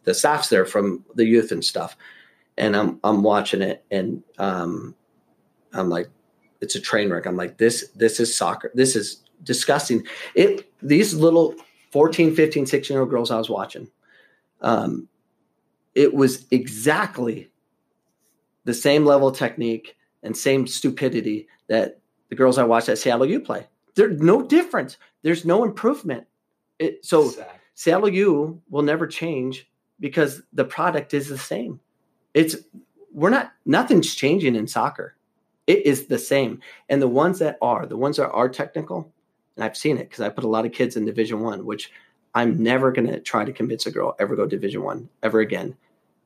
[0.04, 1.98] The staff's there from the youth and stuff,
[2.58, 4.96] and I'm I'm watching it, and um,
[5.74, 6.10] I'm like,
[6.62, 7.26] it's a train wreck.
[7.26, 8.72] I'm like, this this is soccer.
[8.74, 10.06] This is disgusting.
[10.36, 11.56] It these little
[11.92, 13.90] 14, 15, 16 year old girls I was watching,
[14.62, 15.08] um,
[15.94, 17.50] it was exactly
[18.66, 22.00] the same level of technique and same stupidity that
[22.30, 23.68] the girls I watched at Seattle U play.
[23.96, 24.98] There's no difference.
[25.22, 26.28] There's no improvement.
[26.80, 27.32] It, so.
[27.76, 29.70] Seattle U will never change
[30.00, 31.80] because the product is the same.
[32.34, 32.56] It's
[33.14, 35.16] we're not nothing's changing in soccer.
[35.68, 36.62] It is the same.
[36.90, 39.12] And the ones that are, the ones that are technical,
[39.56, 41.92] and I've seen it because I put a lot of kids in Division One, which
[42.34, 45.76] I'm never going to try to convince a girl ever go Division One ever again.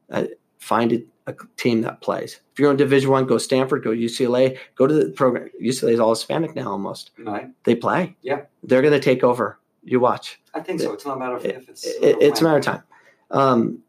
[0.10, 0.26] Uh,
[0.60, 2.40] find a, a team that plays.
[2.54, 5.50] If you're in Division One, go Stanford, go UCLA, go to the program.
[5.62, 7.12] UCLA is all Hispanic now almost.
[7.20, 7.50] Right.
[7.64, 8.16] They play.
[8.22, 8.42] Yeah.
[8.64, 9.60] they're going to take over.
[9.84, 10.92] You watch I think so.
[10.94, 11.86] It's not a matter of it, if it's.
[11.86, 12.84] it- it's a matter of time.
[13.32, 13.80] Um,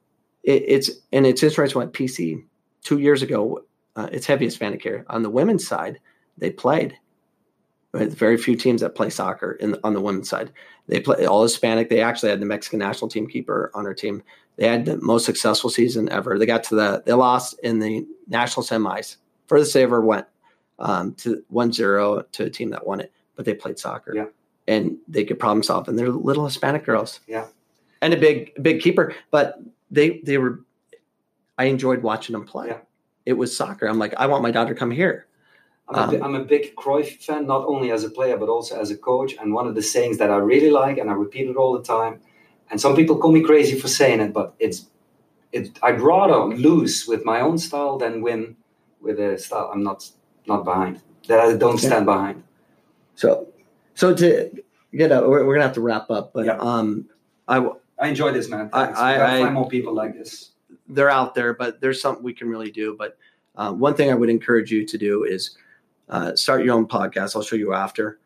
[0.44, 2.44] it, it's and it's interesting what PC
[2.82, 3.64] two years ago.
[3.96, 5.98] Uh, it's heavy Hispanic here on the women's side.
[6.38, 6.96] They played.
[7.92, 8.08] Right?
[8.08, 10.52] Very few teams that play soccer in on the women's side.
[10.86, 11.88] They play all Hispanic.
[11.90, 14.22] They actually had the Mexican national team keeper on our team.
[14.56, 16.38] They had the most successful season ever.
[16.38, 19.16] They got to the they lost in the national semis.
[19.46, 20.26] Furthest they ever went
[20.78, 24.14] um, to 1-0 to a team that won it, but they played soccer.
[24.14, 24.26] Yeah.
[24.68, 25.88] And they could problem solve.
[25.88, 27.20] And they're little Hispanic girls.
[27.26, 27.46] Yeah.
[28.02, 29.14] And a big big keeper.
[29.30, 30.60] But they they were
[31.58, 32.68] I enjoyed watching them play.
[32.68, 32.78] Yeah.
[33.26, 33.86] It was soccer.
[33.86, 35.26] I'm like, I want my daughter to come here.
[35.88, 38.48] I'm, a, Um, bi- I'm a big Cruyff fan, not only as a player but
[38.48, 39.34] also as a coach.
[39.40, 41.82] And one of the sayings that I really like, and I repeat it all the
[41.82, 42.20] time,
[42.70, 44.86] and some people call me crazy for saying it, but it's
[45.52, 45.78] it.
[45.82, 48.56] I'd rather lose with my own style than win
[49.00, 50.08] with a style I'm not
[50.46, 51.00] not behind.
[51.28, 51.88] That I don't Yeah.
[51.88, 52.42] stand behind.
[53.14, 53.48] So
[53.94, 54.50] so to
[54.94, 56.32] get out, we're, we're gonna have to wrap up.
[56.32, 56.58] But Yeah.
[56.58, 57.06] um
[57.48, 57.68] I
[57.98, 58.70] I enjoy this, man.
[58.72, 58.98] I- Thanks.
[58.98, 60.50] I- I- find more people like this.
[60.88, 62.96] they're out there, but there's something we can really do.
[62.98, 63.16] But
[63.56, 65.56] uh, one thing I would encourage you to do is
[66.08, 67.36] uh, start your own podcast.
[67.36, 68.18] I'll show you after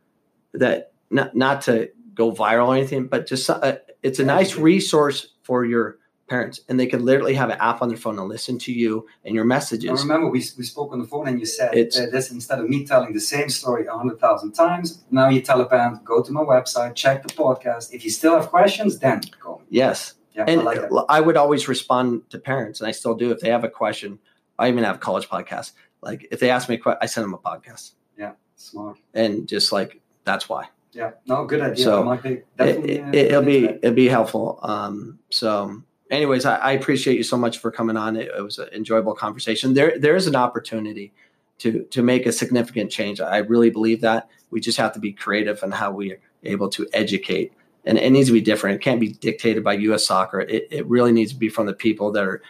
[0.54, 0.92] that.
[1.10, 5.64] Not not to go viral or anything, but just uh, it's a nice resource for
[5.64, 5.98] your
[6.28, 9.06] parents, and they could literally have an app on their phone and listen to you
[9.24, 9.90] and your I messages.
[10.02, 12.66] remember we, we spoke on the phone and you said It's- uh, this instead of
[12.68, 15.04] me telling the same story a hundred thousand times.
[15.10, 17.92] Now you tell a parent, go to my website, check the podcast.
[17.92, 19.64] If you still have questions, then call me.
[19.82, 21.04] Yes, Yeah, and I like.
[21.16, 24.18] I would always respond to parents, and I still do if they have a question.
[24.58, 25.72] I even have college podcasts.
[26.00, 27.92] Like if they ask me a question, I send them a podcast,
[28.22, 28.96] yeah Smart.
[29.12, 30.62] and just like that's why.
[30.94, 31.10] Yeah.
[31.26, 31.84] No, good idea.
[31.84, 34.60] So, I might be it, uh, it, will be it'll be helpful.
[34.62, 38.16] Um, so, anyways, I, I appreciate you so much for coming on.
[38.16, 39.74] It, it was an enjoyable conversation.
[39.74, 41.12] There there is an opportunity
[41.58, 43.20] to to make a significant change.
[43.20, 46.68] I really believe that we just have to be creative in how we are able
[46.70, 47.52] to educate.
[47.86, 48.76] And it needs to be different.
[48.76, 50.06] It can't be dictated by U.S.
[50.06, 50.40] Soccer.
[50.40, 52.42] It, it really needs to be from the people that are.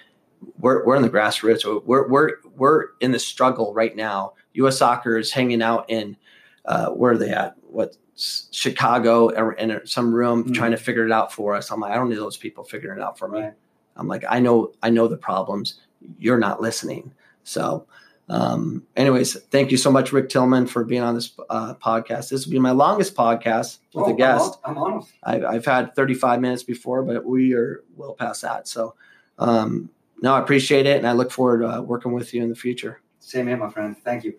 [0.58, 1.64] We're, we're in the grassroots.
[1.86, 4.34] We're, we're we're in the struggle right now.
[4.52, 4.76] U.S.
[4.76, 6.16] Soccer is hanging out in
[6.66, 7.56] uh, where are they at?
[7.62, 10.54] What Chicago in some room Mhm.
[10.54, 11.70] trying to figure it out for us.
[11.70, 13.40] I'm like, I don't need those people figuring it out for me.
[13.40, 13.52] Right.
[13.96, 15.80] I'm like, I know, I know the problems.
[16.18, 17.12] You're not listening.
[17.44, 17.86] So,
[18.28, 22.30] um, anyways, thank you so much, Rick Tillman, for being on this uh, podcast.
[22.30, 24.58] This will be my longest podcast with Oh, a guest.
[24.64, 25.06] I'm on, I'm on.
[25.22, 28.66] I've, I've had 35 minutes before, but we are well past that.
[28.68, 28.94] So,
[29.38, 29.90] um,
[30.22, 32.54] no, I appreciate it, and I look forward to uh, working with you in the
[32.54, 33.00] future.
[33.20, 33.96] Same here, my friend.
[34.04, 34.34] Thank you.